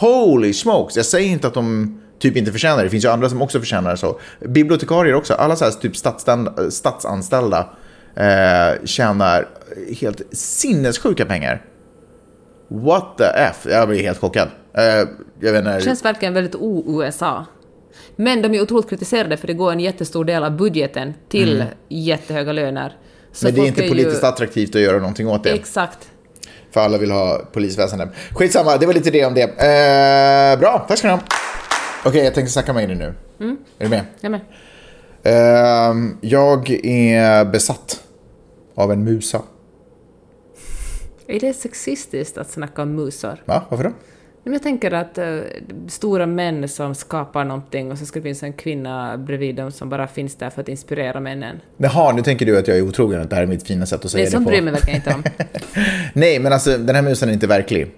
[0.00, 0.96] Holy smokes!
[0.96, 2.82] Jag säger inte att de typ inte förtjänar det.
[2.84, 4.20] Det finns ju andra som också förtjänar så.
[4.40, 5.34] Bibliotekarier också.
[5.34, 7.68] Alla så här typ statsan- statsanställda
[8.16, 9.48] eh, tjänar
[10.00, 11.64] helt sinnessjuka pengar.
[12.68, 13.66] What the F?
[13.70, 14.48] Jag blir helt chockad.
[14.74, 14.82] Eh,
[15.40, 15.74] jag vet inte.
[15.74, 17.46] Det känns verkligen väldigt o-USA.
[18.16, 22.52] Men de är otroligt kritiserade för det går en jättestor del av budgeten till jättehöga
[22.52, 22.96] löner.
[23.32, 23.54] Så Mm.
[23.54, 24.26] men det är inte politiskt ju...
[24.26, 25.50] attraktivt att göra någonting åt det.
[25.50, 25.98] Exakt.
[26.70, 28.08] För alla vill ha polisväsende.
[28.34, 29.42] Skitsamma, det var lite det om det.
[29.42, 31.20] Eh, bra, tack ska ni ha.
[32.04, 33.14] Okej, jag tänkte snacka med dig nu.
[33.78, 34.04] Är du med?
[34.20, 34.40] Ja, men.
[35.22, 38.02] Eh, jag är besatt
[38.74, 39.42] av en musa.
[41.26, 43.42] Är det sexistiskt att snacka om musar?
[43.44, 43.62] Va?
[43.68, 43.90] Varför då?
[44.44, 45.38] Men jag tänker att eh,
[45.88, 49.88] stora män som skapar någonting och så ska det finnas en kvinna bredvid dem som
[49.88, 51.60] bara finns där för att inspirera männen.
[51.76, 54.04] Jaha, nu tänker du att jag är otrogen, att det här är mitt fina sätt
[54.04, 54.48] att säga är det sånt på.
[54.48, 55.24] bryr jag mig verkligen inte om.
[56.12, 57.90] Nej, men alltså den här musen är inte verklig.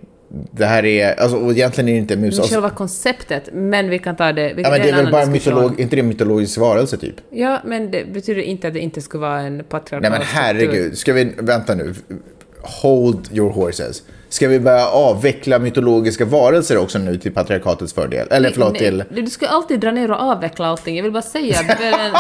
[0.50, 2.34] Det här är, alltså och egentligen är det inte mus.
[2.34, 4.48] Men Alltså, själva konceptet, men vi kan ta det...
[4.48, 7.14] Ja, men det är en väl bara mytolog, inte det en mytologisk varelse typ?
[7.30, 10.98] Ja, men det betyder inte att det inte skulle vara en patriarkal Nej men herregud,
[10.98, 11.94] ska vi, vänta nu.
[12.60, 14.02] Hold your horses.
[14.34, 18.28] Ska vi börja avveckla mytologiska varelser också nu till patriarkatets fördel?
[18.30, 19.04] Eller förlåt, Nej, till...
[19.10, 20.96] Du ska alltid dra ner och avveckla allting.
[20.96, 22.14] Jag vill bara säga att det är en,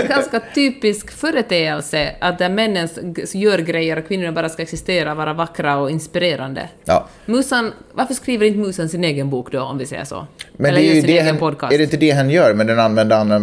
[0.00, 2.88] en ganska typisk företeelse att där männen
[3.32, 6.68] gör grejer och kvinnorna bara ska existera, vara vackra och inspirerande.
[6.84, 7.08] Ja.
[7.26, 10.26] Musan, varför skriver inte musen sin egen bok då, om vi säger så?
[10.56, 11.72] Men Eller det är ju det han, podcast?
[11.72, 12.54] är det inte det han gör?
[12.54, 13.42] Men den använder andra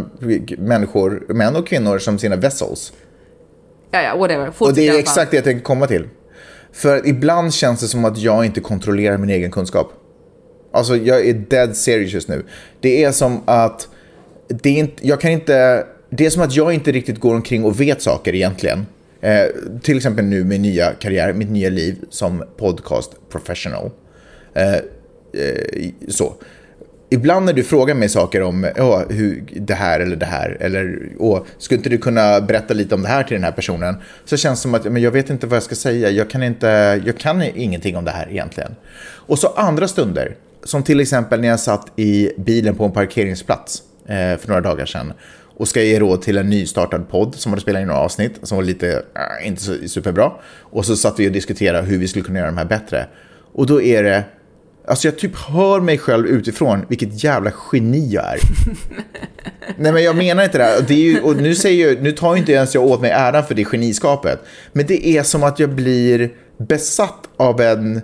[0.57, 2.93] människor, män och kvinnor, som sina vessels.
[3.91, 4.47] Ja, ja, whatever.
[4.47, 6.07] Och Fortsätt det i är exakt det jag tänker komma till.
[6.73, 9.93] För ibland känns det som att jag inte kontrollerar min egen kunskap.
[10.71, 12.45] Alltså jag är dead serious just nu.
[12.79, 13.87] Det är som att
[14.47, 17.63] det är inte, jag kan inte, det är som att jag inte riktigt går omkring
[17.63, 18.85] och vet saker egentligen.
[19.21, 19.45] Eh,
[19.81, 23.91] till exempel nu med nya karriär, mitt nya liv som podcast professional.
[24.53, 24.81] Eh, eh,
[26.07, 26.33] så.
[27.13, 31.09] Ibland när du frågar mig saker om oh, hur, det här eller det här, eller
[31.17, 33.95] oh, skulle inte du kunna berätta lite om det här till den här personen?
[34.25, 36.43] Så känns det som att men jag vet inte vad jag ska säga, jag kan,
[36.43, 38.75] inte, jag kan ingenting om det här egentligen.
[39.03, 43.83] Och så andra stunder, som till exempel när jag satt i bilen på en parkeringsplats
[44.05, 45.13] eh, för några dagar sedan
[45.57, 48.57] och ska ge råd till en nystartad podd som hade spelat in några avsnitt som
[48.57, 49.03] var lite,
[49.41, 50.31] äh, inte så superbra.
[50.59, 53.07] Och så satt vi och diskuterade hur vi skulle kunna göra de här bättre.
[53.53, 54.23] Och då är det,
[54.87, 58.39] alltså jag typ hör mig själv utifrån vilket jävla geni jag är.
[59.77, 60.85] Nej men jag menar inte det.
[60.87, 63.11] det är ju, och nu, säger jag, nu tar ju inte ens jag åt mig
[63.11, 64.39] äran för det geniskapet.
[64.73, 68.01] Men det är som att jag blir besatt av en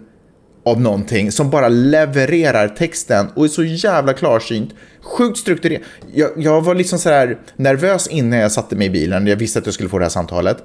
[0.66, 4.74] av någonting som bara levererar texten och är så jävla klarsynt.
[5.02, 5.82] Sjukt strukturerat.
[6.14, 9.28] Jag, jag var liksom så här nervös innan jag satte mig i bilen.
[9.28, 10.58] Jag visste att jag skulle få det här samtalet.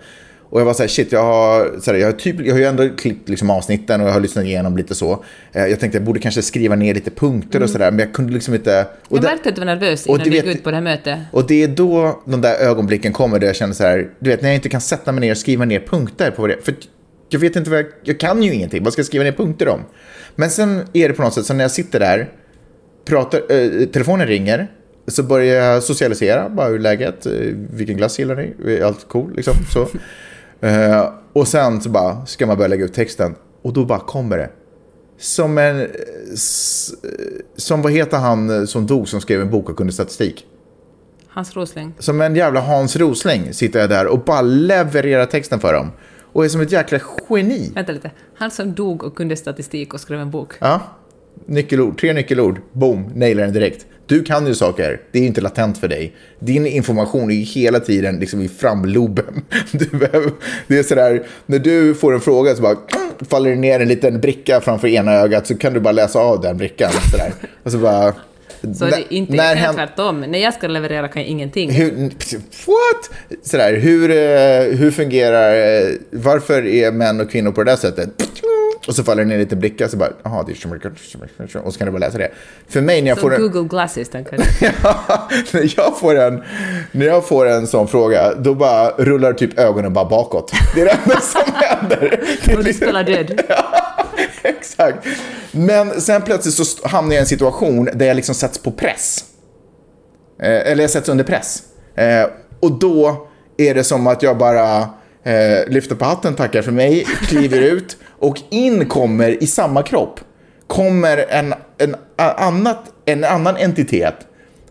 [0.53, 2.59] Och jag var så här, shit, jag har, så här, jag har, typ, jag har
[2.59, 5.25] ju ändå klippt liksom avsnitten och jag har lyssnat igenom lite så.
[5.53, 8.33] Eh, Jag tänkte jag borde kanske skriva ner lite punkter och sådär, men jag kunde
[8.33, 8.87] liksom inte...
[9.09, 11.19] Och Jag märkte att du var nervös innan du gick ut på det här mötet.
[11.33, 14.43] och det är då de där ögonblicken kommer där jag känner så här, du vet
[14.43, 16.75] när jag inte kan sätta mig ner och skriva ner punkter på det För
[17.29, 19.69] jag vet inte vad jag, jag kan ju ingenting, vad ska jag skriva ner punkter
[19.69, 19.81] om?
[20.37, 22.29] Men sen är det på något sätt så när jag sitter där,
[23.05, 24.71] pratar, eh, telefonen ringer,
[25.07, 27.33] så börjar jag socialisera, bara hur är läget, eh,
[27.71, 29.89] vilken glass gillar ni, allt cool liksom så.
[30.63, 34.39] Eh, och sen så bara ska man börja lägga ut texten och då bara kommer
[34.39, 34.51] det.
[35.19, 35.89] Som en, eh, eh,
[37.57, 40.47] som vad heter han eh, som dog som skrev en bok och kunde statistik?
[41.29, 41.95] Hans Rosling.
[41.99, 45.91] Som en jävla Hans Rosling sitter jag där och bara levererar texten för dem.
[46.33, 47.01] Och är som ett jäkla
[47.31, 47.73] geni.
[47.75, 48.11] Vänta lite.
[48.35, 50.53] Han som dog och kunde statistik och skrev en bok.
[50.59, 50.81] Ja,
[51.47, 53.87] nyckelord, tre nyckelord, boom, nailar den direkt.
[54.07, 56.13] Du kan ju saker, det är ju inte latent för dig.
[56.39, 59.45] Din information är ju hela tiden liksom i framloben.
[59.93, 60.33] Behöver,
[60.67, 62.77] det är sådär, när du får en fråga så bara
[63.31, 66.41] faller det ner en liten bricka framför ena ögat så kan du bara läsa av
[66.41, 66.91] den brickan.
[67.11, 67.33] Sådär.
[67.63, 68.15] Och så bara...
[68.75, 70.21] Så är det inte när helt tvärtom.
[70.21, 71.71] När jag ska leverera kan jag ingenting.
[71.71, 71.91] hur,
[72.67, 73.11] what?
[73.43, 78.11] Sådär, hur, eh, hur fungerar, eh, varför är män och kvinnor på det där sättet?
[78.89, 80.57] Och så faller det ner lite blickar så bara, jaha, det är
[81.65, 82.31] och så kan du bara läsa det.
[82.69, 84.25] För mig när jag Så får en, Google Glasses, den
[84.83, 86.43] Ja, när, jag får en,
[86.93, 90.53] när jag får en sån fråga, då bara rullar typ ögonen bara bakåt.
[90.75, 92.01] Det är det enda som händer.
[92.45, 93.41] Det är Och du liksom- spelar död.
[94.43, 95.07] Exakt.
[95.53, 99.25] Men sen plötsligt så hamnar jag i en situation där jag liksom sätts på press.
[100.43, 101.63] Eh, eller jag sätts under press.
[101.95, 102.27] Eh,
[102.61, 103.27] och då
[103.57, 104.89] är det som att jag bara
[105.25, 110.21] eh, lyfter på hatten, tackar för mig, kliver ut och in kommer i samma kropp
[110.73, 114.15] kommer en, en, annat, en annan entitet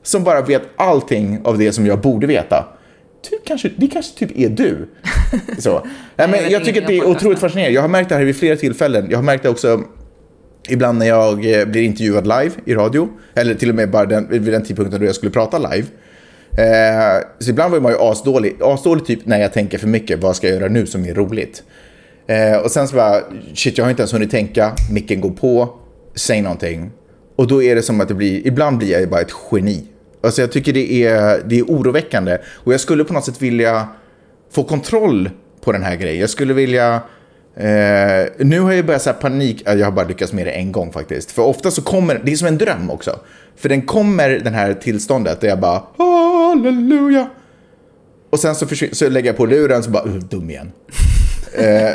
[0.04, 2.66] som bara vet allting av det som jag borde veta.
[3.30, 4.90] Typ, kanske, det kanske typ är du.
[5.58, 5.88] Så.
[6.16, 7.76] Nej, men jag tycker att det är otroligt fascinerande.
[7.76, 9.08] Jag har märkt det här vid flera tillfällen.
[9.10, 9.84] Jag har märkt det också
[10.70, 13.10] ibland när jag eh, blir intervjuad live i radio.
[13.34, 15.88] Eller till och med bara den, vid den tidpunkten då jag skulle prata live.
[16.58, 18.56] Eh, så ibland var man ju asdålig.
[18.62, 20.20] Asdålig typ när jag tänker för mycket.
[20.20, 21.64] Vad ska jag göra nu som är roligt?
[22.28, 23.22] Eh, och sen så bara,
[23.54, 24.72] shit jag har inte ens hunnit tänka.
[24.92, 25.70] Micken går på.
[26.16, 26.92] Säg någonting.
[27.36, 29.84] Och då är det som att det blir, ibland blir jag ju bara ett geni.
[30.24, 32.38] Alltså jag tycker det är, det är oroväckande.
[32.54, 33.88] Och jag skulle på något sätt vilja
[34.52, 35.30] få kontroll
[35.64, 36.20] på den här grejen.
[36.20, 37.02] Jag skulle vilja...
[37.62, 39.68] Eh, nu har jag börjat så här panik...
[39.68, 41.32] Eh, jag har bara lyckats med det en gång faktiskt.
[41.32, 42.22] För ofta så kommer...
[42.24, 43.20] Det är som en dröm också.
[43.56, 45.84] För den kommer, den här tillståndet, där jag bara...
[45.98, 47.30] Halleluja!
[48.30, 50.04] Och sen så, så lägger jag på luren så bara...
[50.04, 50.72] Uh, dum igen.
[51.54, 51.94] Eh,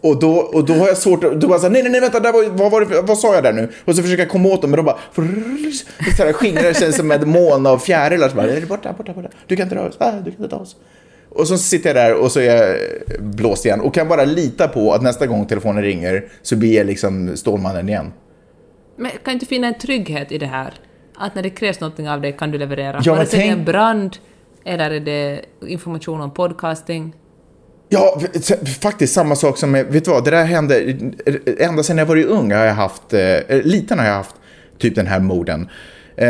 [0.00, 1.40] och, då, och då har jag svårt att...
[1.40, 3.34] Då bara så här, nej, nej, nej, vänta, där var, vad, var det, vad sa
[3.34, 3.68] jag där nu?
[3.84, 4.98] Och så försöker jag komma åt dem, men de bara...
[6.16, 8.28] Så här, skingrar sig som ett moln av fjärilar.
[8.28, 9.28] Så bara, borta, borta, borta.
[9.46, 9.96] Du kan inte röra oss.
[9.98, 10.76] Ah, du kan inte ta oss.
[11.34, 12.76] Och så sitter jag där och så är jag
[13.20, 13.80] blåst igen.
[13.80, 17.88] Och kan bara lita på att nästa gång telefonen ringer så blir jag liksom Stålmannen
[17.88, 18.12] igen.
[18.96, 20.74] Men kan du inte finna en trygghet i det här?
[21.16, 23.00] Att när det krävs någonting av dig kan du leverera?
[23.04, 24.16] Ja, Vare sig det är en tänk- brand,
[24.64, 27.14] eller är det information om podcasting?
[27.88, 28.20] Ja,
[28.80, 30.96] faktiskt samma sak som, med- vet du vad, det där hände,
[31.58, 34.34] ända sedan jag var ung har jag haft, eh, liten har jag haft
[34.78, 35.68] typ den här moden.
[36.16, 36.28] Eh,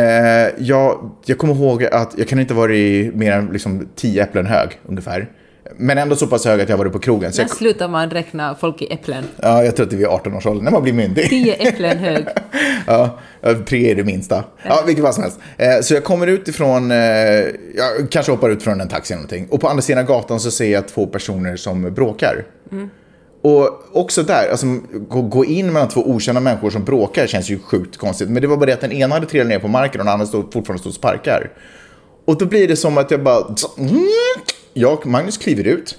[0.58, 4.46] jag, jag kommer ihåg att jag kan inte ha varit mer än liksom tio äpplen
[4.46, 5.28] hög ungefär.
[5.76, 7.32] Men ändå så pass hög att jag varit på krogen.
[7.32, 9.24] Så När jag, slutar man räkna folk i äpplen?
[9.42, 11.28] ja, jag tror att det är vid 18-årsåldern, när man blir myndig.
[11.28, 12.24] Tio äpplen hög.
[12.86, 13.18] Ja,
[13.66, 14.44] tre är det minsta.
[14.62, 15.38] Ja, vilket fall som helst.
[15.56, 19.18] Eh, Så jag kommer ut ifrån, eh, jag kanske hoppar ut från en taxi eller
[19.22, 19.46] någonting.
[19.50, 22.44] Och på andra sidan gatan så ser jag två personer som bråkar.
[23.42, 24.66] Och också där, alltså
[25.08, 28.28] gå, in mellan två okända människor som bråkar känns ju sjukt konstigt.
[28.28, 30.12] Men det var bara det att den ena hade trillat ner på marken och den
[30.12, 31.50] andra stod, fortfarande stod och sparkar.
[32.24, 33.56] Och då blir det som att jag bara...
[34.74, 35.96] Jag, och Magnus kliver ut.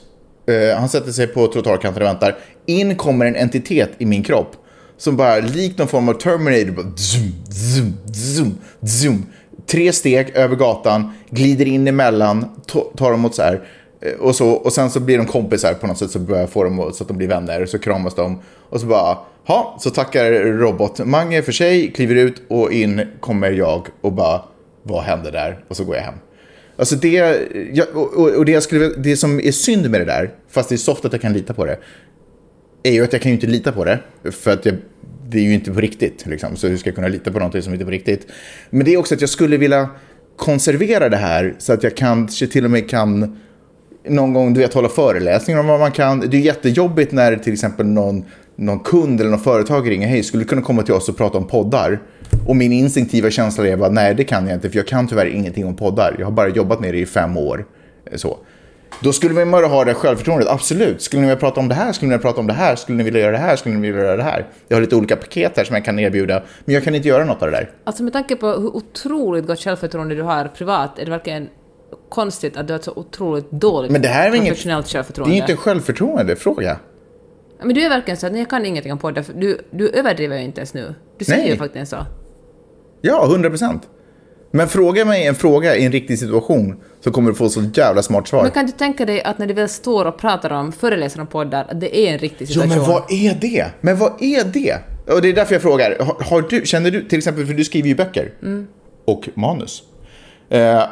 [0.49, 2.37] Uh, han sätter sig på trottoarkanten och väntar.
[2.65, 4.55] In kommer en entitet i min kropp.
[4.97, 6.71] Som bara likt någon form av Terminator.
[6.71, 9.25] Bara zoom, zoom, zoom, zoom.
[9.67, 13.67] Tre steg över gatan, glider in emellan, to- tar dem åt så här.
[14.05, 16.49] Eh, och, så, och sen så blir de kompisar på något sätt, så börjar jag
[16.49, 17.65] få dem att- så att de blir vänner.
[17.65, 18.39] Så kramas de.
[18.69, 23.87] Och så bara, ha, så tackar robot-Mange för sig, kliver ut och in kommer jag
[24.01, 24.41] och bara,
[24.83, 25.63] vad hände där?
[25.67, 26.13] Och så går jag hem.
[26.77, 27.37] Alltså det,
[27.73, 30.69] jag, och, och- och det, jag skulle, det som är synd med det där, fast
[30.69, 31.77] det är soft att jag kan lita på det,
[32.83, 33.99] är ju att jag kan ju inte lita på det.
[34.31, 34.75] För att jag,
[35.29, 36.25] det är ju inte på riktigt.
[36.25, 36.55] Liksom.
[36.55, 38.27] Så hur ska jag kunna lita på någonting som inte är på riktigt?
[38.69, 39.89] Men det är också att jag skulle vilja
[40.37, 43.39] konservera det här så att jag kanske till och med kan
[44.07, 46.19] någon gång du vet, hålla föreläsningar om vad man kan.
[46.19, 48.25] Det är jättejobbigt när till exempel någon,
[48.55, 50.07] någon kund eller någon företag ringer.
[50.07, 51.99] Hej, skulle du kunna komma till oss och prata om poddar?
[52.47, 55.25] Och min instinktiva känsla är bara, nej det kan jag inte för jag kan tyvärr
[55.25, 56.15] ingenting om poddar.
[56.19, 57.65] Jag har bara jobbat med det i fem år.
[58.11, 58.37] Eh, så.
[58.99, 61.01] Då skulle man bara ha det självförtroendet, absolut.
[61.01, 61.91] Skulle ni vilja prata om det här?
[61.91, 62.75] Skulle ni vilja prata om det här?
[62.75, 63.55] Skulle ni vilja göra det här?
[63.55, 64.45] Skulle ni vilja göra det här?
[64.67, 67.25] Jag har lite olika paket här som jag kan erbjuda, men jag kan inte göra
[67.25, 67.69] något av det där.
[67.83, 71.49] Alltså med tanke på hur otroligt gott självförtroende du har privat, är det verkligen
[72.09, 74.93] konstigt att du har ett så otroligt dåligt Men det här är professionellt Det är
[74.93, 75.33] självförtroende.
[75.35, 76.77] ju inte en självförtroendefråga.
[77.63, 80.37] Men du är verkligen så att jag kan ingenting om poddar, för du, du överdriver
[80.37, 80.95] ju inte ens nu.
[81.17, 81.51] Du säger Nej.
[81.51, 81.97] ju faktiskt så.
[83.01, 83.87] Ja, 100 procent.
[84.51, 88.01] Men fråga mig en fråga i en riktig situation så kommer du få så jävla
[88.03, 88.41] smart svar.
[88.43, 91.27] Men kan du tänka dig att när du väl står och pratar om, föreläser om
[91.27, 92.69] poddar, att det är en riktig Ja, situation?
[92.69, 93.65] men vad är det?
[93.81, 94.75] Men vad är det?
[95.13, 95.97] Och det är därför jag frågar.
[95.99, 98.31] Har, har du, känner du, till exempel, för du skriver ju böcker
[99.05, 99.83] och manus.
[100.49, 100.83] Eh,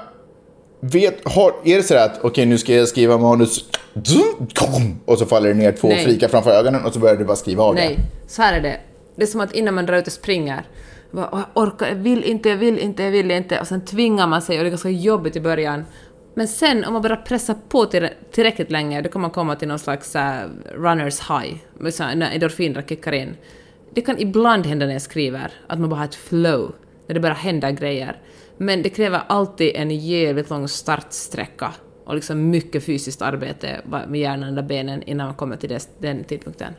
[0.81, 3.65] vet, har, är det så att okej, nu ska jag skriva manus
[5.05, 6.05] och så faller det ner två Nej.
[6.05, 8.31] frika framför ögonen och så börjar du bara skriva av Nej, det?
[8.33, 8.77] så här är det.
[9.15, 10.63] Det är som att innan man drar ut och springer
[11.11, 13.59] Bara, "Åh, Jag orkar, jag vill inte, jag vill inte, jag vill inte.
[13.59, 15.85] Och sen tvingar man sig och det är ganska jobbigt i början.
[16.35, 19.67] Men sen om man bara pressar på till- tillräckligt länge, då kan man komma till
[19.67, 20.21] någon slags uh,
[20.75, 21.55] runners high,
[21.91, 23.35] så när endorfinerna kickar in.
[23.93, 26.71] Det kan ibland hända när jag skriver, att man bara har ett flow,
[27.07, 28.17] när det bara händer grejer.
[28.61, 31.73] Men det kräver alltid en jävligt lång startsträcka
[32.05, 36.73] och liksom mycket fysiskt arbete med hjärnan och benen innan man kommer till den tidpunkten.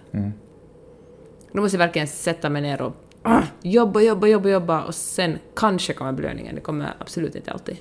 [1.52, 2.92] Då måste jag verkligen sätta mig ner och
[3.62, 6.54] jobba, jobba, jobba, jobba och sen kanske kommer belöningen.
[6.54, 7.76] Det kommer absolut inte alltid.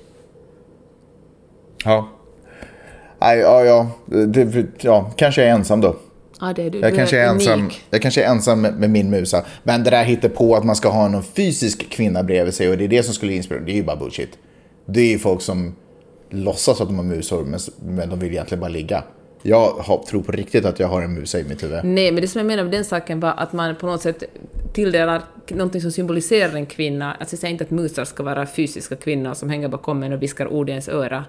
[1.84, 2.08] Ja.
[3.18, 3.90] Nej, ja, ja,
[4.26, 5.96] det, ja, kanske jag är ensam då.
[6.42, 6.78] Ja, det är du.
[6.78, 7.84] Jag du kanske är ensam, unik.
[7.90, 9.44] jag kanske är ensam med, med min musa.
[9.62, 12.78] Men det där hittar på att man ska ha någon fysisk kvinna bredvid sig och
[12.78, 13.64] det är det som skulle inspirera.
[13.64, 14.38] Det är ju bara bullshit.
[14.86, 15.74] Det är ju folk som
[16.30, 17.60] låtsas att de har musor men,
[17.96, 19.04] men de vill egentligen bara ligga.
[19.42, 21.84] Jag har, tror på riktigt att jag har en musa i mitt huvud.
[21.84, 24.22] Nej, men det som jag menar med den saken var att man på något sätt
[24.72, 27.14] tilldelar någonting som symboliserar en kvinna.
[27.14, 30.22] Alltså jag säger inte att musar ska vara fysiska kvinnor som hänger bakom en och
[30.22, 31.24] viskar ord i ens öra.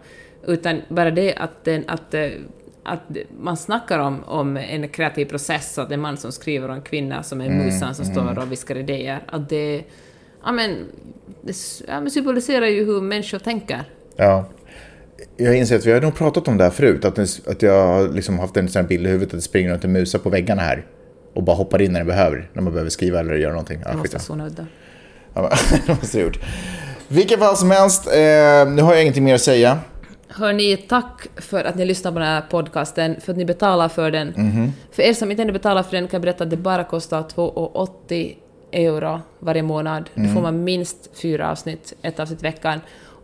[0.48, 2.30] Utan bara det att, den, att, eh,
[2.86, 3.00] att
[3.40, 6.76] man snackar om, om en kreativ process, att det är en man som skriver och
[6.76, 9.20] en kvinna som är musan som står och viskar idéer.
[9.28, 9.84] Att det,
[10.46, 10.76] ja men,
[11.42, 11.56] det
[11.88, 13.84] ja, men symboliserar ju hur människor tänker.
[14.16, 14.46] Ja.
[15.38, 17.06] Jag inser att vi har nog pratat om det här förut.
[17.06, 19.42] Att, det- att jag har liksom haft en sån här bild i huvudet att det
[19.42, 20.86] springer runt en musa på väggarna här.
[21.34, 22.50] Och bara hoppar in när det behöver.
[22.54, 23.80] När man behöver skriva eller göra någonting.
[23.86, 24.66] Ja, Det måste vara så nödda.
[25.34, 26.40] Ja, men, det måste ha gjort.
[27.08, 28.14] Vilken fall som helst, eh,
[28.72, 29.80] nu har jag ingenting mer att säga.
[30.36, 34.12] Hörni, tack för att ni lyssnar på den här podcasten, för att ni betalar för
[34.12, 34.28] den.
[34.38, 34.72] Mhm.
[34.92, 37.22] För er som inte ännu betalar för den kan jag berätta att det bara kostar
[37.24, 38.36] 2,80
[38.72, 40.10] euro varje månad.
[40.16, 40.34] Då Mm.
[40.34, 42.80] får man minst fyra avsnitt, ett avsnitt i veckan.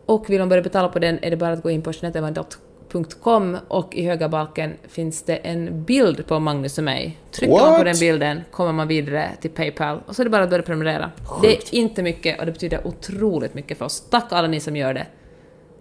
[0.05, 3.57] Och vill man börja betala på den är det bara att gå in på jeanetteevan.com
[3.67, 7.17] och i höga balken finns det en bild på Magnus och mig.
[7.31, 7.85] Trycker man på What?
[7.85, 11.11] den bilden kommer man vidare till Paypal och så är det bara att börja prenumerera.
[11.41, 14.03] Det är inte mycket och det betyder otroligt mycket för oss.
[14.09, 15.05] Tack alla ni som gör det.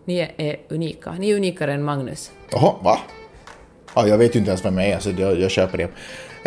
[0.08, 1.12] Ni är unika.
[1.12, 2.30] Ni är unikare än Magnus.
[2.50, 2.98] Jaha, va?
[3.94, 5.90] Ja, jag vet ju inte ens vem jag är, så jag, jag köper det.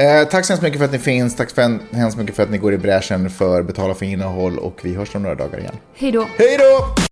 [0.04, 1.36] Eh, tack så hemskt mycket för att ni finns.
[1.36, 4.80] Tack så hemskt mycket för att ni går i bräschen för betala för innehåll och
[4.84, 5.76] vi hörs om några dagar igen.
[5.94, 6.28] Hej då!
[6.38, 7.11] Hej då!